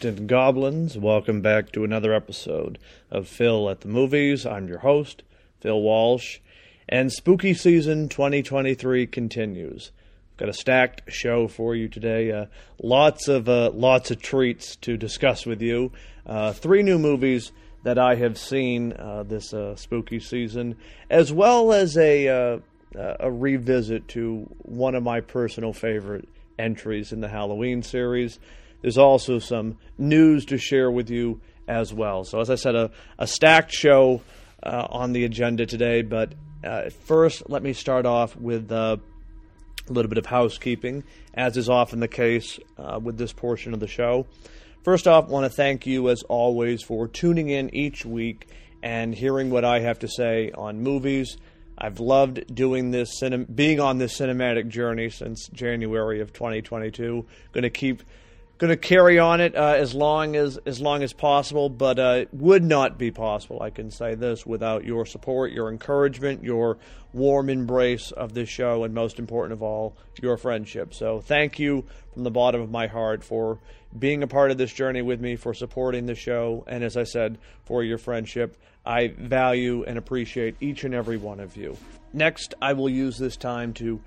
Goblins. 0.00 0.96
Welcome 0.96 1.42
back 1.42 1.72
to 1.72 1.84
another 1.84 2.14
episode 2.14 2.78
of 3.10 3.28
Phil 3.28 3.68
at 3.68 3.82
the 3.82 3.88
Movies. 3.88 4.46
I'm 4.46 4.66
your 4.66 4.78
host, 4.78 5.22
Phil 5.60 5.78
Walsh, 5.78 6.38
and 6.88 7.12
spooky 7.12 7.52
season 7.52 8.08
2023 8.08 9.06
continues. 9.06 9.92
I've 10.32 10.36
got 10.38 10.48
a 10.48 10.54
stacked 10.54 11.12
show 11.12 11.48
for 11.48 11.74
you 11.74 11.86
today. 11.86 12.32
Uh, 12.32 12.46
lots 12.82 13.28
of 13.28 13.46
uh, 13.46 13.72
lots 13.74 14.10
of 14.10 14.22
treats 14.22 14.74
to 14.76 14.96
discuss 14.96 15.44
with 15.44 15.60
you. 15.60 15.92
Uh, 16.24 16.54
three 16.54 16.82
new 16.82 16.98
movies 16.98 17.52
that 17.82 17.98
I 17.98 18.14
have 18.14 18.38
seen 18.38 18.94
uh, 18.94 19.24
this 19.24 19.52
uh, 19.52 19.76
spooky 19.76 20.18
season, 20.18 20.76
as 21.10 21.30
well 21.30 21.74
as 21.74 21.98
a 21.98 22.26
uh, 22.28 22.58
a 22.94 23.30
revisit 23.30 24.08
to 24.08 24.48
one 24.60 24.94
of 24.94 25.02
my 25.02 25.20
personal 25.20 25.74
favorite 25.74 26.26
entries 26.58 27.12
in 27.12 27.20
the 27.20 27.28
Halloween 27.28 27.82
series. 27.82 28.38
There's 28.82 28.98
also 28.98 29.38
some 29.38 29.78
news 29.98 30.46
to 30.46 30.58
share 30.58 30.90
with 30.90 31.10
you 31.10 31.40
as 31.68 31.92
well. 31.92 32.24
So, 32.24 32.40
as 32.40 32.50
I 32.50 32.56
said, 32.56 32.74
a, 32.74 32.90
a 33.18 33.26
stacked 33.26 33.72
show 33.72 34.22
uh, 34.62 34.86
on 34.90 35.12
the 35.12 35.24
agenda 35.24 35.66
today. 35.66 36.02
But 36.02 36.34
uh, 36.64 36.90
first, 36.90 37.48
let 37.48 37.62
me 37.62 37.72
start 37.72 38.06
off 38.06 38.36
with 38.36 38.70
uh, 38.70 38.96
a 39.88 39.92
little 39.92 40.08
bit 40.08 40.18
of 40.18 40.26
housekeeping, 40.26 41.04
as 41.34 41.56
is 41.56 41.68
often 41.68 42.00
the 42.00 42.08
case 42.08 42.58
uh, 42.78 42.98
with 43.02 43.18
this 43.18 43.32
portion 43.32 43.74
of 43.74 43.80
the 43.80 43.86
show. 43.86 44.26
First 44.82 45.06
off, 45.06 45.28
want 45.28 45.44
to 45.44 45.50
thank 45.50 45.86
you, 45.86 46.08
as 46.08 46.22
always, 46.22 46.82
for 46.82 47.06
tuning 47.06 47.50
in 47.50 47.74
each 47.74 48.06
week 48.06 48.48
and 48.82 49.14
hearing 49.14 49.50
what 49.50 49.64
I 49.64 49.80
have 49.80 49.98
to 50.00 50.08
say 50.08 50.52
on 50.52 50.80
movies. 50.80 51.36
I've 51.76 52.00
loved 52.00 52.54
doing 52.54 52.90
this, 52.90 53.20
being 53.54 53.80
on 53.80 53.98
this 53.98 54.18
cinematic 54.18 54.68
journey 54.68 55.10
since 55.10 55.48
January 55.48 56.20
of 56.20 56.32
2022. 56.32 57.26
Going 57.52 57.62
to 57.62 57.70
keep 57.70 58.02
going 58.60 58.68
to 58.68 58.76
carry 58.76 59.18
on 59.18 59.40
it 59.40 59.56
uh, 59.56 59.74
as 59.78 59.94
long 59.94 60.36
as 60.36 60.58
as 60.66 60.80
long 60.80 61.02
as 61.02 61.14
possible, 61.14 61.70
but 61.70 61.98
uh, 61.98 62.18
it 62.18 62.28
would 62.32 62.62
not 62.62 62.98
be 62.98 63.10
possible. 63.10 63.62
I 63.62 63.70
can 63.70 63.90
say 63.90 64.14
this 64.14 64.44
without 64.44 64.84
your 64.84 65.06
support, 65.06 65.50
your 65.50 65.70
encouragement, 65.70 66.44
your 66.44 66.76
warm 67.14 67.48
embrace 67.48 68.12
of 68.12 68.34
this 68.34 68.50
show, 68.50 68.84
and 68.84 68.92
most 68.92 69.18
important 69.18 69.54
of 69.54 69.62
all, 69.62 69.96
your 70.20 70.36
friendship. 70.36 70.92
So, 70.92 71.20
thank 71.20 71.58
you 71.58 71.86
from 72.12 72.22
the 72.22 72.30
bottom 72.30 72.60
of 72.60 72.70
my 72.70 72.86
heart 72.86 73.24
for 73.24 73.58
being 73.98 74.22
a 74.22 74.26
part 74.26 74.50
of 74.50 74.58
this 74.58 74.72
journey 74.72 75.00
with 75.00 75.22
me, 75.22 75.36
for 75.36 75.54
supporting 75.54 76.04
the 76.04 76.14
show, 76.14 76.62
and 76.66 76.84
as 76.84 76.98
I 76.98 77.04
said, 77.04 77.38
for 77.64 77.82
your 77.82 77.98
friendship. 77.98 78.56
I 78.84 79.08
value 79.08 79.84
and 79.84 79.98
appreciate 79.98 80.56
each 80.60 80.84
and 80.84 80.94
every 80.94 81.16
one 81.16 81.40
of 81.40 81.56
you. 81.56 81.76
Next, 82.12 82.54
I 82.62 82.72
will 82.72 82.88
use 82.88 83.18
this 83.18 83.36
time 83.36 83.72
to 83.74 84.00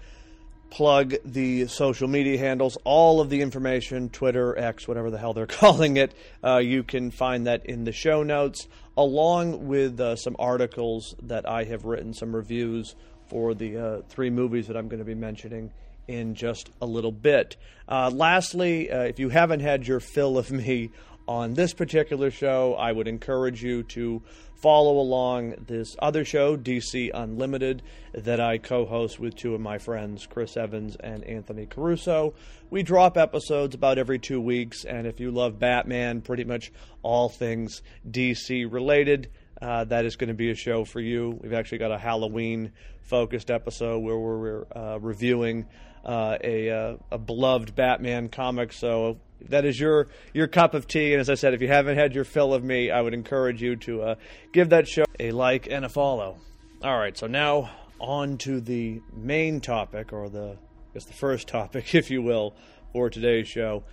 plug 0.73 1.13
the 1.23 1.67
social 1.67 2.07
media 2.07 2.35
handles, 2.39 2.79
all 2.83 3.21
of 3.21 3.29
the 3.29 3.41
information, 3.41 4.09
Twitter, 4.09 4.57
X, 4.57 4.87
whatever 4.87 5.11
the 5.11 5.19
hell 5.19 5.31
they're 5.31 5.45
calling 5.61 5.97
it. 5.97 6.15
Uh, 6.43 6.57
you 6.57 6.81
can 6.81 7.11
find 7.11 7.45
that 7.45 7.67
in 7.67 7.83
the 7.83 7.91
show 7.91 8.23
notes, 8.23 8.67
along 8.97 9.67
with 9.67 9.99
uh, 9.99 10.15
some 10.15 10.35
articles 10.39 11.13
that 11.21 11.47
I 11.47 11.65
have 11.65 11.85
written, 11.85 12.11
some 12.11 12.35
reviews 12.35 12.95
for 13.27 13.53
the 13.53 13.77
uh, 13.77 14.01
three 14.09 14.31
movies 14.31 14.65
that 14.65 14.75
I'm 14.75 14.87
going 14.87 14.99
to 14.99 15.05
be 15.05 15.13
mentioning 15.13 15.71
in 16.07 16.33
just 16.33 16.71
a 16.81 16.87
little 16.87 17.11
bit. 17.11 17.55
Uh, 17.87 18.09
lastly, 18.11 18.91
uh, 18.91 19.03
if 19.03 19.19
you 19.19 19.29
haven't 19.29 19.59
had 19.59 19.87
your 19.87 19.99
fill 19.99 20.39
of 20.39 20.51
me 20.51 20.89
on 21.27 21.53
this 21.53 21.73
particular 21.73 22.31
show, 22.31 22.73
I 22.75 22.91
would 22.91 23.07
encourage 23.07 23.63
you 23.63 23.83
to 23.83 24.21
follow 24.55 24.97
along 24.97 25.55
this 25.67 25.95
other 25.99 26.23
show, 26.23 26.55
DC 26.55 27.11
Unlimited, 27.13 27.81
that 28.13 28.39
I 28.39 28.57
co 28.57 28.85
host 28.85 29.19
with 29.19 29.35
two 29.35 29.53
of 29.53 29.61
my 29.61 29.77
friends, 29.77 30.25
Chris 30.25 30.55
Evans 30.57 30.95
and 30.95 31.23
Anthony 31.23 31.65
Caruso. 31.65 32.33
We 32.69 32.83
drop 32.83 33.17
episodes 33.17 33.75
about 33.75 33.97
every 33.97 34.19
two 34.19 34.41
weeks, 34.41 34.85
and 34.85 35.05
if 35.05 35.19
you 35.19 35.31
love 35.31 35.59
Batman, 35.59 36.21
pretty 36.21 36.43
much 36.43 36.71
all 37.01 37.29
things 37.29 37.81
DC 38.09 38.71
related, 38.71 39.29
uh, 39.61 39.83
that 39.85 40.05
is 40.05 40.15
going 40.15 40.29
to 40.29 40.33
be 40.33 40.49
a 40.49 40.55
show 40.55 40.83
for 40.83 40.99
you. 40.99 41.39
We've 41.41 41.53
actually 41.53 41.77
got 41.77 41.91
a 41.91 41.97
Halloween 41.97 42.71
focused 43.01 43.51
episode 43.51 43.99
where 43.99 44.17
we're 44.17 44.65
uh, 44.75 44.97
reviewing 44.99 45.67
uh, 46.05 46.37
a, 46.43 46.69
uh, 46.69 46.97
a 47.11 47.17
beloved 47.17 47.75
Batman 47.75 48.29
comic. 48.29 48.73
So 48.73 49.19
that 49.49 49.65
is 49.65 49.79
your 49.79 50.07
your 50.33 50.47
cup 50.47 50.73
of 50.73 50.87
tea. 50.87 51.13
And 51.13 51.21
as 51.21 51.29
I 51.29 51.35
said, 51.35 51.53
if 51.53 51.61
you 51.61 51.67
haven't 51.67 51.97
had 51.97 52.13
your 52.13 52.23
fill 52.23 52.53
of 52.53 52.63
me, 52.63 52.91
I 52.91 53.01
would 53.01 53.13
encourage 53.13 53.61
you 53.61 53.75
to 53.77 54.01
uh, 54.01 54.15
give 54.51 54.69
that 54.69 54.87
show 54.87 55.05
a 55.19 55.31
like 55.31 55.67
and 55.69 55.85
a 55.85 55.89
follow. 55.89 56.37
All 56.83 56.97
right, 56.97 57.17
so 57.17 57.27
now 57.27 57.71
on 57.99 58.37
to 58.39 58.59
the 58.59 59.01
main 59.15 59.61
topic, 59.61 60.11
or 60.11 60.29
the 60.29 60.57
I 60.57 60.93
guess 60.93 61.05
the 61.05 61.13
first 61.13 61.47
topic, 61.47 61.95
if 61.95 62.11
you 62.11 62.21
will, 62.21 62.55
for 62.91 63.09
today's 63.09 63.47
show. 63.47 63.83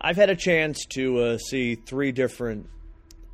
I've 0.00 0.16
had 0.16 0.30
a 0.30 0.36
chance 0.36 0.84
to 0.90 1.18
uh, 1.18 1.38
see 1.38 1.76
three 1.76 2.10
different 2.10 2.68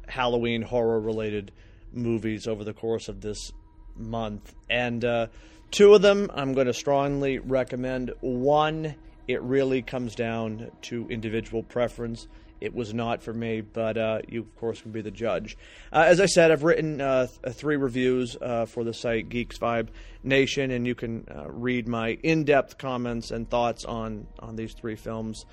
Halloween 0.06 0.62
horror 0.62 1.00
related 1.00 1.52
movies 1.92 2.46
over 2.46 2.64
the 2.64 2.74
course 2.74 3.08
of 3.08 3.20
this 3.22 3.50
month, 3.96 4.54
and 4.68 5.04
uh, 5.04 5.26
two 5.70 5.94
of 5.94 6.02
them 6.02 6.30
I'm 6.34 6.52
going 6.52 6.66
to 6.66 6.74
strongly 6.74 7.38
recommend. 7.38 8.12
One 8.20 8.94
it 9.28 9.42
really 9.42 9.82
comes 9.82 10.14
down 10.14 10.70
to 10.82 11.06
individual 11.08 11.62
preference. 11.62 12.26
It 12.60 12.74
was 12.74 12.92
not 12.92 13.22
for 13.22 13.32
me, 13.32 13.60
but 13.60 13.96
uh, 13.96 14.22
you, 14.26 14.40
of 14.40 14.56
course, 14.56 14.80
can 14.80 14.90
be 14.90 15.02
the 15.02 15.12
judge. 15.12 15.56
Uh, 15.92 16.04
as 16.08 16.18
I 16.18 16.26
said, 16.26 16.50
I've 16.50 16.64
written 16.64 17.00
uh, 17.00 17.26
th- 17.26 17.38
uh, 17.44 17.50
three 17.50 17.76
reviews 17.76 18.36
uh, 18.40 18.66
for 18.66 18.82
the 18.82 18.92
site 18.92 19.28
Geek 19.28 19.54
Vibes 19.54 19.90
Nation, 20.24 20.72
and 20.72 20.86
you 20.86 20.96
can 20.96 21.24
uh, 21.30 21.48
read 21.48 21.86
my 21.86 22.18
in 22.22 22.42
depth 22.44 22.78
comments 22.78 23.30
and 23.30 23.48
thoughts 23.48 23.84
on, 23.84 24.26
on 24.40 24.56
these 24.56 24.72
three 24.72 24.96
films 24.96 25.44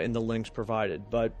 in 0.00 0.12
the 0.12 0.20
links 0.20 0.48
provided. 0.48 1.10
But 1.10 1.34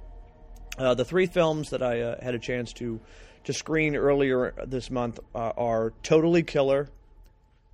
the 0.76 1.04
three 1.04 1.26
films 1.26 1.70
that 1.70 1.82
I 1.82 2.16
had 2.20 2.34
a 2.34 2.40
chance 2.40 2.72
to, 2.74 3.00
to 3.44 3.52
screen 3.52 3.94
earlier 3.94 4.54
this 4.66 4.90
month 4.90 5.20
are 5.34 5.92
Totally 6.02 6.42
Killer, 6.42 6.88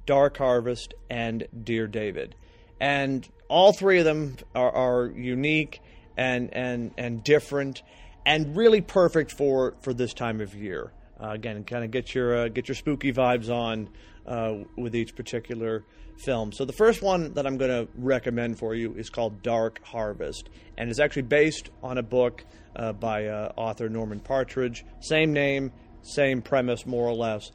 Dark 0.05 0.37
Harvest, 0.37 0.93
and 1.09 1.49
Dear 1.65 1.87
David. 1.87 2.35
And 2.81 3.29
all 3.49 3.73
three 3.73 3.99
of 3.99 4.05
them 4.05 4.37
are, 4.55 4.71
are 4.71 5.07
unique 5.07 5.81
and 6.17 6.53
and 6.53 6.93
and 6.99 7.23
different, 7.25 7.83
and 8.27 8.57
really 8.57 8.81
perfect 8.81 9.33
for 9.33 9.75
for 9.81 9.95
this 9.95 10.13
time 10.13 10.41
of 10.41 10.55
year. 10.55 10.93
Uh, 11.21 11.31
again, 11.31 11.65
kind 11.65 11.85
of 11.85 11.91
get 11.91 12.15
your 12.15 12.37
uh, 12.37 12.49
get 12.49 12.69
your 12.69 12.75
spooky 12.75 13.13
vibes 13.13 13.51
on 13.51 13.89
uh, 14.27 14.55
with 14.77 14.95
each 14.95 15.17
particular 15.17 15.85
film. 16.19 16.53
So 16.53 16.65
the 16.65 16.73
first 16.73 17.03
one 17.03 17.33
that 17.35 17.47
I'm 17.47 17.57
going 17.57 17.71
to 17.71 17.89
recommend 17.97 18.59
for 18.59 18.75
you 18.75 18.95
is 18.95 19.11
called 19.11 19.43
Dark 19.43 19.81
Harvest, 19.85 20.49
and 20.77 20.91
it's 20.91 21.01
actually 21.01 21.23
based 21.23 21.71
on 21.83 21.99
a 21.99 22.03
book 22.03 22.45
uh, 22.77 22.93
by 22.93 23.27
uh, 23.27 23.53
author 23.57 23.89
Norman 23.89 24.21
Partridge. 24.21 24.85
Same 25.01 25.33
name, 25.33 25.73
same 26.03 26.43
premise, 26.43 26.87
more 26.87 27.07
or 27.07 27.15
less. 27.15 27.51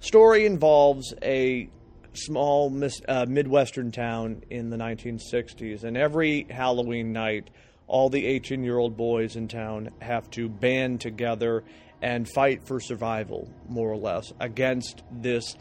Story 0.00 0.46
involves 0.46 1.14
a 1.22 1.68
small 2.12 2.72
uh, 3.08 3.26
Midwestern 3.28 3.92
town 3.92 4.42
in 4.50 4.70
the 4.70 4.76
1960s, 4.76 5.84
and 5.84 5.96
every 5.96 6.46
Halloween 6.50 7.12
night, 7.12 7.50
all 7.86 8.10
the 8.10 8.26
18 8.26 8.64
year 8.64 8.78
old 8.78 8.96
boys 8.96 9.36
in 9.36 9.48
town 9.48 9.90
have 10.00 10.30
to 10.30 10.48
band 10.48 11.00
together 11.00 11.64
and 12.02 12.28
fight 12.28 12.64
for 12.64 12.80
survival, 12.80 13.48
more 13.68 13.90
or 13.90 13.96
less, 13.96 14.32
against 14.40 15.02
this 15.10 15.56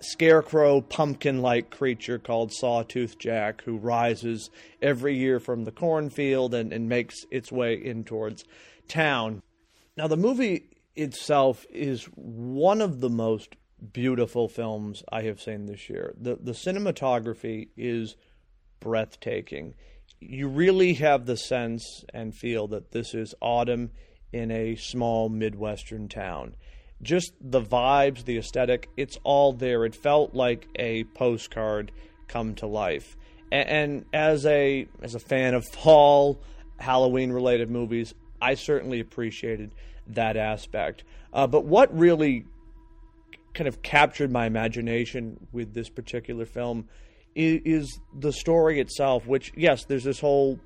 scarecrow 0.00 0.80
pumpkin 0.80 1.40
like 1.42 1.70
creature 1.70 2.18
called 2.18 2.52
Sawtooth 2.52 3.18
Jack, 3.18 3.62
who 3.62 3.76
rises 3.76 4.50
every 4.80 5.16
year 5.16 5.40
from 5.40 5.64
the 5.64 5.72
cornfield 5.72 6.54
and, 6.54 6.72
and 6.72 6.88
makes 6.88 7.16
its 7.30 7.50
way 7.50 7.74
in 7.74 8.04
towards 8.04 8.44
town. 8.86 9.42
Now, 9.96 10.06
the 10.06 10.16
movie 10.16 10.68
itself 10.94 11.66
is 11.70 12.04
one 12.14 12.80
of 12.80 13.00
the 13.00 13.10
most 13.10 13.56
beautiful 13.92 14.48
films 14.48 15.02
I 15.10 15.22
have 15.22 15.40
seen 15.40 15.66
this 15.66 15.88
year. 15.88 16.14
The 16.20 16.36
the 16.36 16.52
cinematography 16.52 17.68
is 17.76 18.16
breathtaking. 18.80 19.74
You 20.20 20.48
really 20.48 20.94
have 20.94 21.26
the 21.26 21.36
sense 21.36 22.04
and 22.12 22.34
feel 22.34 22.66
that 22.68 22.90
this 22.90 23.14
is 23.14 23.34
autumn 23.40 23.90
in 24.32 24.50
a 24.50 24.76
small 24.76 25.28
midwestern 25.28 26.08
town. 26.08 26.56
Just 27.00 27.32
the 27.40 27.62
vibes, 27.62 28.24
the 28.24 28.38
aesthetic, 28.38 28.88
it's 28.96 29.18
all 29.22 29.52
there. 29.52 29.84
It 29.84 29.94
felt 29.94 30.34
like 30.34 30.66
a 30.76 31.04
postcard 31.04 31.92
come 32.26 32.54
to 32.56 32.66
life. 32.66 33.16
And, 33.52 33.68
and 33.68 34.04
as 34.12 34.44
a 34.46 34.88
as 35.02 35.14
a 35.14 35.20
fan 35.20 35.54
of 35.54 35.64
fall 35.66 36.40
Halloween 36.78 37.30
related 37.30 37.70
movies, 37.70 38.14
I 38.40 38.54
certainly 38.54 39.00
appreciated 39.00 39.72
that 40.08 40.36
aspect. 40.36 41.04
Uh, 41.32 41.46
but 41.46 41.64
what 41.64 41.96
really 41.96 42.44
kind 43.58 43.66
of 43.66 43.82
captured 43.82 44.30
my 44.30 44.46
imagination 44.46 45.48
with 45.50 45.74
this 45.74 45.90
particular 45.90 46.46
film 46.46 46.88
is, 47.34 48.00
the 48.16 48.32
story 48.32 48.80
itself. 48.80 49.26
Which, 49.26 49.52
yes, 49.56 49.84
there's 49.84 50.04
this 50.04 50.20
whole 50.20 50.60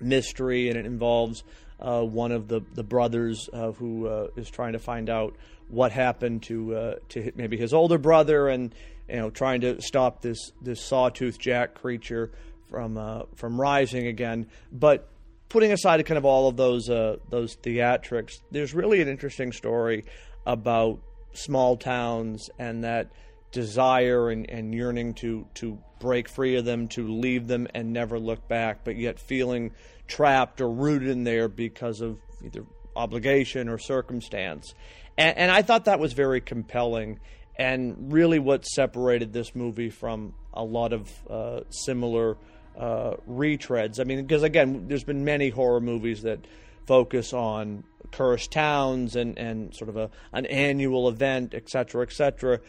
mystery, 0.00 0.68
and 0.68 0.76
it 0.76 0.86
involves 0.86 1.44
uh, 1.78 2.02
one 2.02 2.32
of 2.32 2.48
the 2.48 2.62
the 2.74 2.82
brothers 2.82 3.48
uh, 3.52 3.70
who 3.72 4.08
uh, 4.08 4.26
is 4.36 4.50
trying 4.50 4.72
to 4.72 4.80
find 4.80 5.08
out 5.08 5.36
what 5.68 5.92
happened 5.92 6.42
to 6.42 6.74
uh, 6.74 6.94
to 7.10 7.30
maybe 7.36 7.56
his 7.56 7.72
older 7.72 7.96
brother, 7.96 8.48
and 8.48 8.74
you 9.08 9.16
know 9.16 9.30
trying 9.30 9.60
to 9.60 9.80
stop 9.80 10.20
this 10.20 10.50
this 10.60 10.84
sawtooth 10.84 11.38
Jack 11.38 11.74
creature 11.74 12.32
from 12.68 12.98
uh, 12.98 13.22
from 13.36 13.60
rising 13.60 14.08
again. 14.08 14.48
But 14.72 15.08
putting 15.48 15.70
aside 15.70 16.04
kind 16.06 16.18
of 16.18 16.24
all 16.24 16.48
of 16.48 16.56
those 16.56 16.90
uh, 16.90 17.18
those 17.28 17.56
theatrics, 17.56 18.40
there's 18.50 18.74
really 18.74 19.00
an 19.00 19.08
interesting 19.08 19.52
story 19.52 20.04
about 20.44 21.00
small 21.32 21.76
towns 21.76 22.50
and 22.58 22.84
that 22.84 23.10
desire 23.52 24.30
and, 24.30 24.48
and 24.48 24.74
yearning 24.74 25.14
to 25.14 25.46
to 25.54 25.78
break 25.98 26.28
free 26.28 26.56
of 26.56 26.64
them, 26.64 26.88
to 26.88 27.06
leave 27.06 27.46
them 27.46 27.68
and 27.74 27.92
never 27.92 28.18
look 28.18 28.48
back, 28.48 28.84
but 28.84 28.96
yet 28.96 29.18
feeling 29.18 29.72
trapped 30.08 30.60
or 30.60 30.70
rooted 30.70 31.08
in 31.08 31.24
there 31.24 31.48
because 31.48 32.00
of 32.00 32.18
either 32.44 32.64
obligation 32.96 33.68
or 33.68 33.78
circumstance. 33.78 34.74
And, 35.18 35.36
and 35.36 35.50
I 35.50 35.62
thought 35.62 35.84
that 35.84 36.00
was 36.00 36.14
very 36.14 36.40
compelling 36.40 37.20
and 37.56 38.12
really 38.12 38.38
what 38.38 38.64
separated 38.64 39.32
this 39.32 39.54
movie 39.54 39.90
from 39.90 40.34
a 40.54 40.64
lot 40.64 40.92
of 40.92 41.10
uh, 41.28 41.60
similar 41.68 42.38
uh, 42.78 43.14
retreads. 43.28 44.00
I 44.00 44.04
mean, 44.04 44.22
because 44.22 44.42
again, 44.42 44.86
there's 44.88 45.04
been 45.04 45.24
many 45.24 45.50
horror 45.50 45.80
movies 45.80 46.22
that 46.22 46.46
focus 46.86 47.32
on 47.34 47.84
cursed 48.12 48.50
towns 48.50 49.16
and, 49.16 49.38
and 49.38 49.74
sort 49.74 49.88
of 49.88 49.96
a, 49.96 50.10
an 50.32 50.46
annual 50.46 51.08
event, 51.08 51.54
et 51.54 51.68
cetera, 51.68 52.02
et 52.02 52.12
cetera. 52.12 52.60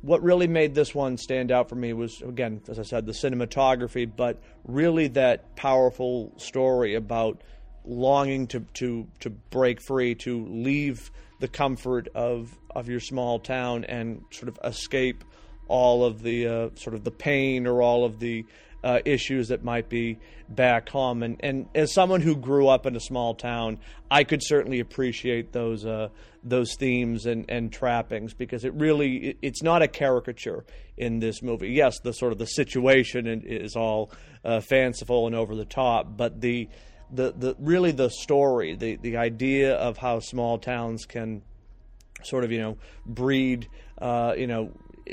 What 0.00 0.22
really 0.22 0.46
made 0.46 0.74
this 0.74 0.94
one 0.94 1.16
stand 1.16 1.50
out 1.50 1.68
for 1.68 1.74
me 1.74 1.92
was, 1.92 2.22
again, 2.22 2.60
as 2.68 2.78
I 2.78 2.82
said, 2.82 3.06
the 3.06 3.12
cinematography, 3.12 4.10
but 4.14 4.40
really 4.64 5.08
that 5.08 5.56
powerful 5.56 6.32
story 6.36 6.94
about 6.94 7.42
longing 7.84 8.46
to, 8.48 8.60
to, 8.74 9.08
to 9.20 9.30
break 9.30 9.80
free, 9.80 10.14
to 10.16 10.46
leave 10.46 11.10
the 11.40 11.48
comfort 11.48 12.08
of, 12.14 12.56
of 12.74 12.88
your 12.88 13.00
small 13.00 13.38
town 13.40 13.84
and 13.84 14.22
sort 14.30 14.48
of 14.48 14.58
escape 14.62 15.24
all 15.68 16.04
of 16.04 16.22
the 16.22 16.46
uh, 16.46 16.70
sort 16.76 16.94
of 16.94 17.04
the 17.04 17.10
pain 17.10 17.66
or 17.66 17.82
all 17.82 18.04
of 18.04 18.18
the 18.18 18.44
uh, 18.84 19.00
issues 19.04 19.48
that 19.48 19.64
might 19.64 19.88
be 19.88 20.18
back 20.48 20.88
home. 20.88 21.22
And, 21.22 21.36
and 21.40 21.68
as 21.74 21.92
someone 21.92 22.20
who 22.20 22.36
grew 22.36 22.68
up 22.68 22.86
in 22.86 22.96
a 22.96 23.00
small 23.00 23.34
town, 23.34 23.78
I 24.10 24.24
could 24.24 24.42
certainly 24.42 24.80
appreciate 24.80 25.52
those 25.52 25.84
uh, 25.84 26.08
those 26.44 26.74
themes 26.78 27.26
and, 27.26 27.44
and 27.48 27.72
trappings 27.72 28.32
because 28.34 28.64
it 28.64 28.72
really 28.74 29.16
it, 29.16 29.38
it's 29.42 29.62
not 29.62 29.82
a 29.82 29.88
caricature 29.88 30.64
in 30.96 31.18
this 31.18 31.42
movie. 31.42 31.70
Yes, 31.70 31.98
the 32.00 32.12
sort 32.12 32.32
of 32.32 32.38
the 32.38 32.46
situation 32.46 33.26
is 33.44 33.76
all 33.76 34.10
uh, 34.44 34.60
fanciful 34.60 35.26
and 35.26 35.34
over 35.34 35.54
the 35.54 35.64
top, 35.64 36.16
but 36.16 36.40
the 36.40 36.68
the, 37.10 37.32
the 37.32 37.56
really 37.58 37.90
the 37.90 38.10
story, 38.10 38.76
the, 38.76 38.96
the 38.96 39.16
idea 39.16 39.74
of 39.76 39.96
how 39.96 40.20
small 40.20 40.58
towns 40.58 41.06
can 41.06 41.42
sort 42.22 42.44
of 42.44 42.52
you 42.52 42.60
know 42.60 42.76
breed 43.06 43.68
uh, 44.00 44.34
you 44.36 44.46
know 44.46 44.72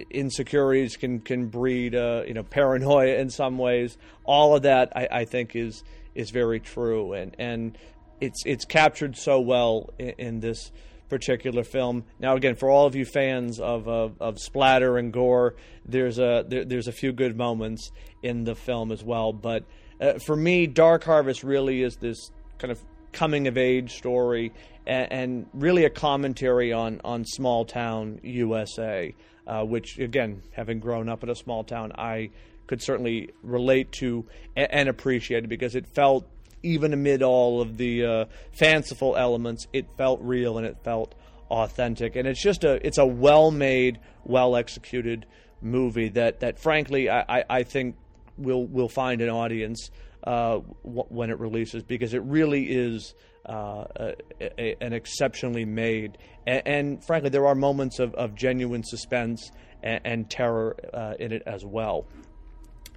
insecurities 0.10 0.98
can 0.98 1.20
can 1.20 1.48
breed 1.48 1.96
uh, 1.96 2.24
you 2.28 2.34
know 2.34 2.44
paranoia 2.44 3.16
in 3.16 3.30
some 3.30 3.58
ways. 3.58 3.98
All 4.24 4.56
of 4.56 4.64
that 4.64 4.92
I, 4.96 5.08
I, 5.12 5.26
think 5.26 5.56
is 5.56 5.84
is 6.14 6.32
very 6.32 6.60
true, 6.60 7.14
and 7.14 7.36
and 7.40 7.78
it's 8.20 8.44
it's 8.46 8.66
captured 8.66 9.18
so 9.18 9.40
well 9.40 9.94
in, 10.00 10.14
in 10.18 10.40
this 10.40 10.72
particular 11.10 11.64
film. 11.64 12.04
Now, 12.20 12.36
again, 12.36 12.56
for 12.56 12.70
all 12.70 12.86
of 12.86 12.96
you 12.96 13.06
fans 13.06 13.60
of 13.60 13.88
of, 13.88 14.22
of 14.22 14.40
splatter 14.40 14.98
and 14.98 15.14
gore, 15.14 15.56
there's 15.86 16.20
a 16.20 16.46
there, 16.48 16.66
there's 16.66 16.88
a 16.88 16.94
few 16.94 17.14
good 17.14 17.38
moments 17.38 17.92
in 18.24 18.44
the 18.44 18.56
film 18.56 18.92
as 18.92 19.04
well. 19.04 19.34
But 19.34 19.64
uh, 20.02 20.14
for 20.26 20.36
me, 20.36 20.68
Dark 20.68 21.04
Harvest 21.04 21.44
really 21.44 21.84
is 21.84 21.96
this 21.98 22.32
kind 22.58 22.72
of 22.72 22.82
coming 23.12 23.48
of 23.48 23.58
age 23.58 23.94
story 23.94 24.52
and, 24.86 25.12
and 25.12 25.50
really 25.54 25.86
a 25.86 25.90
commentary 25.90 26.74
on 26.74 27.00
on 27.04 27.26
small 27.26 27.66
town 27.66 28.20
USA 28.24 29.14
uh, 29.48 29.64
which 29.64 30.00
again, 30.00 30.42
having 30.52 30.80
grown 30.80 31.10
up 31.10 31.24
in 31.24 31.30
a 31.30 31.36
small 31.36 31.64
town, 31.64 31.92
I 31.98 32.32
could 32.68 32.82
certainly 32.82 33.32
relate 33.44 33.92
to 33.94 34.26
and, 34.56 34.72
and 34.72 34.90
appreciate 34.90 35.48
because 35.48 35.76
it 35.76 35.88
felt, 35.88 36.28
even 36.64 36.94
amid 36.94 37.22
all 37.22 37.62
of 37.62 37.78
the 37.78 38.06
uh, 38.06 38.26
fanciful 38.52 39.16
elements, 39.16 39.68
it 39.72 39.86
felt 39.98 40.20
real 40.22 40.58
and 40.58 40.66
it 40.66 40.78
felt 40.84 41.14
authentic. 41.52 42.16
And 42.16 42.28
it's 42.28 42.42
just 42.42 42.64
a 42.64 42.86
it's 42.86 42.98
a 42.98 43.06
well 43.06 43.52
made, 43.52 44.00
well 44.24 44.56
executed 44.56 45.26
movie 45.62 46.10
that 46.10 46.42
that 46.42 46.60
frankly 46.60 47.10
I, 47.10 47.22
I, 47.22 47.44
I 47.50 47.64
think 47.64 47.96
will 48.38 48.66
will 48.66 48.90
find 48.90 49.22
an 49.22 49.30
audience 49.30 49.90
uh, 50.24 50.60
w- 50.84 51.06
when 51.10 51.30
it 51.30 51.40
releases 51.40 51.84
because 51.84 52.14
it 52.14 52.22
really 52.24 52.66
is 52.66 53.14
uh, 53.46 53.86
a, 53.96 54.16
a, 54.42 54.76
an 54.82 54.94
exceptionally 54.94 55.66
made. 55.66 56.18
And, 56.46 56.62
and, 56.66 57.06
frankly, 57.06 57.30
there 57.30 57.48
are 57.48 57.56
moments 57.56 58.00
of, 58.00 58.14
of 58.16 58.36
genuine 58.36 58.84
suspense 58.84 59.52
and, 59.84 60.02
and 60.04 60.30
terror 60.30 60.76
uh, 60.94 61.14
in 61.20 61.32
it 61.32 61.44
as 61.46 61.66
well. 61.66 62.06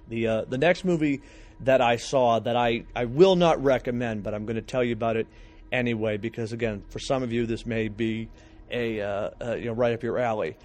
The 0.07 0.27
uh, 0.27 0.45
the 0.45 0.57
next 0.57 0.85
movie 0.85 1.21
that 1.61 1.81
I 1.81 1.97
saw 1.97 2.39
that 2.39 2.55
I, 2.55 2.85
I 2.95 3.05
will 3.05 3.35
not 3.35 3.63
recommend, 3.63 4.23
but 4.23 4.33
I'm 4.33 4.45
going 4.45 4.55
to 4.55 4.61
tell 4.61 4.83
you 4.83 4.93
about 4.93 5.17
it 5.17 5.27
anyway 5.71 6.17
because 6.17 6.51
again, 6.51 6.83
for 6.89 6.99
some 6.99 7.21
of 7.21 7.31
you, 7.31 7.45
this 7.45 7.65
may 7.65 7.89
be 7.89 8.29
a 8.71 9.01
uh, 9.01 9.29
uh, 9.41 9.55
you 9.55 9.65
know 9.65 9.73
right 9.73 9.93
up 9.93 10.03
your 10.03 10.17
alley. 10.17 10.57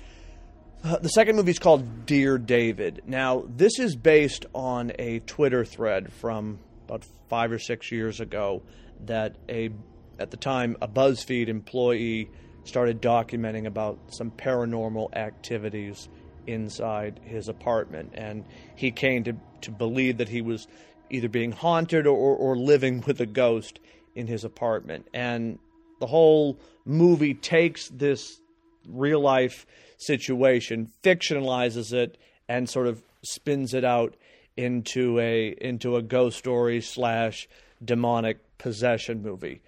Uh, 0.83 0.99
the 0.99 1.09
second 1.09 1.37
movie 1.37 1.51
is 1.51 1.59
called 1.59 2.05
Dear 2.05 2.37
David. 2.37 3.03
Now, 3.07 3.45
this 3.49 3.79
is 3.79 3.97
based 3.97 4.45
on 4.55 4.93
a 4.99 5.21
Twitter 5.21 5.65
thread 5.65 6.13
from 6.13 6.59
about 6.87 7.07
five 7.29 7.53
or 7.53 7.59
six 7.59 7.91
years 7.91 8.21
ago 8.21 8.63
that 9.07 9.37
a 9.49 9.71
at 10.19 10.31
the 10.31 10.37
time 10.37 10.77
a 10.81 10.89
BuzzFeed 10.89 11.49
employee 11.49 12.31
started 12.65 13.03
documenting 13.03 13.67
about 13.67 13.99
some 14.09 14.31
paranormal 14.31 15.15
activities 15.15 16.09
inside 16.47 17.21
his 17.25 17.49
apartment, 17.49 18.13
and 18.15 18.45
he 18.77 18.91
came 18.91 19.25
to 19.25 19.35
to 19.63 19.71
believe 19.71 20.19
that 20.19 20.29
he 20.29 20.43
was 20.43 20.67
either 21.11 21.29
being 21.29 21.53
haunted 21.53 22.07
or, 22.07 22.37
or, 22.37 22.57
living 22.57 23.03
with 23.07 23.21
a 23.21 23.27
ghost 23.27 23.79
in 24.15 24.27
his 24.27 24.45
apartment. 24.45 25.07
And 25.15 25.59
the 26.01 26.07
whole 26.07 26.59
movie 26.85 27.35
takes 27.35 27.89
this 27.89 28.41
real 28.87 29.21
life 29.21 29.67
situation, 29.97 30.91
fictionalizes 31.03 31.93
it, 31.93 32.19
and 32.49 32.69
sort 32.69 32.87
of 32.87 33.03
spins 33.23 33.75
it 33.75 33.85
out 33.85 34.17
into 34.57 35.19
a 35.19 35.49
into 35.61 35.97
a 35.97 36.03
ghost 36.03 36.39
story 36.39 36.81
slash 36.81 37.49
demonic 37.85 38.39
possession 38.59 39.23
movie. 39.23 39.63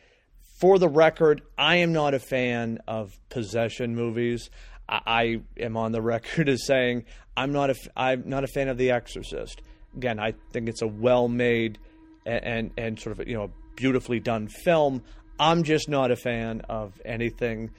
For 0.58 0.78
the 0.78 0.88
record, 0.88 1.42
I 1.58 1.76
am 1.76 1.92
not 1.92 2.14
a 2.14 2.18
fan 2.18 2.78
of 2.88 3.18
possession 3.28 3.94
movies. 3.94 4.50
I, 4.88 5.00
I 5.06 5.40
am 5.60 5.76
on 5.76 5.92
the 5.92 6.02
record 6.14 6.48
as 6.48 6.64
saying 6.66 7.04
I'm 7.36 7.52
not 7.52 7.70
a 7.70 7.74
I'm 7.96 8.28
not 8.28 8.44
a 8.44 8.48
fan 8.48 8.68
of 8.68 8.78
The 8.78 8.90
Exorcist. 8.90 9.62
Again, 9.96 10.18
I 10.18 10.34
think 10.52 10.68
it's 10.68 10.82
a 10.82 10.86
well-made 10.86 11.78
and, 12.24 12.44
and, 12.44 12.70
and 12.76 13.00
sort 13.00 13.18
of 13.18 13.28
you 13.28 13.34
know 13.34 13.50
beautifully 13.76 14.20
done 14.20 14.48
film. 14.48 15.02
I'm 15.38 15.64
just 15.64 15.88
not 15.88 16.10
a 16.10 16.16
fan 16.16 16.62
of 16.68 17.00
anything 17.04 17.70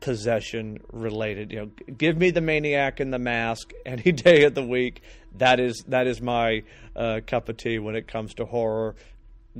possession 0.00 0.78
related. 0.92 1.52
You 1.52 1.60
know, 1.60 1.70
give 1.96 2.16
me 2.16 2.30
the 2.30 2.40
maniac 2.40 3.00
in 3.00 3.10
the 3.10 3.18
mask 3.18 3.72
any 3.86 4.12
day 4.12 4.44
of 4.44 4.54
the 4.54 4.66
week. 4.66 5.02
That 5.36 5.60
is 5.60 5.84
that 5.88 6.06
is 6.06 6.20
my 6.20 6.62
uh, 6.96 7.20
cup 7.26 7.48
of 7.48 7.56
tea 7.56 7.78
when 7.78 7.96
it 7.96 8.08
comes 8.08 8.34
to 8.34 8.44
horror 8.44 8.94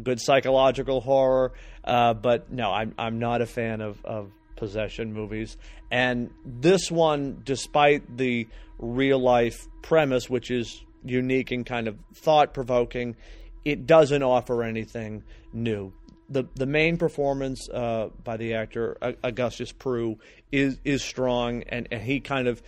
good 0.02 0.20
psychological 0.20 1.00
horror. 1.00 1.52
Uh, 1.84 2.14
but 2.14 2.52
no, 2.52 2.70
I'm 2.70 2.94
I'm 2.98 3.18
not 3.18 3.42
a 3.42 3.46
fan 3.46 3.80
of, 3.80 4.04
of 4.04 4.30
possession 4.56 5.12
movies. 5.12 5.56
And 5.90 6.30
this 6.44 6.90
one, 6.90 7.42
despite 7.44 8.16
the 8.16 8.48
real 8.78 9.18
life 9.18 9.66
premise, 9.82 10.28
which 10.28 10.50
is 10.50 10.82
unique 11.04 11.50
and 11.50 11.64
kind 11.64 11.88
of 11.88 11.98
thought 12.14 12.54
provoking, 12.54 13.16
it 13.64 13.86
doesn't 13.86 14.22
offer 14.22 14.62
anything 14.62 15.22
new. 15.52 15.92
The 16.28 16.44
the 16.54 16.66
main 16.66 16.96
performance 16.96 17.68
uh, 17.68 18.08
by 18.22 18.36
the 18.38 18.54
actor 18.54 18.96
Augustus 19.22 19.72
Prew 19.72 20.18
is 20.50 20.78
is 20.84 21.02
strong, 21.02 21.62
and, 21.64 21.86
and 21.90 22.02
he 22.02 22.20
kind 22.20 22.48
of 22.48 22.62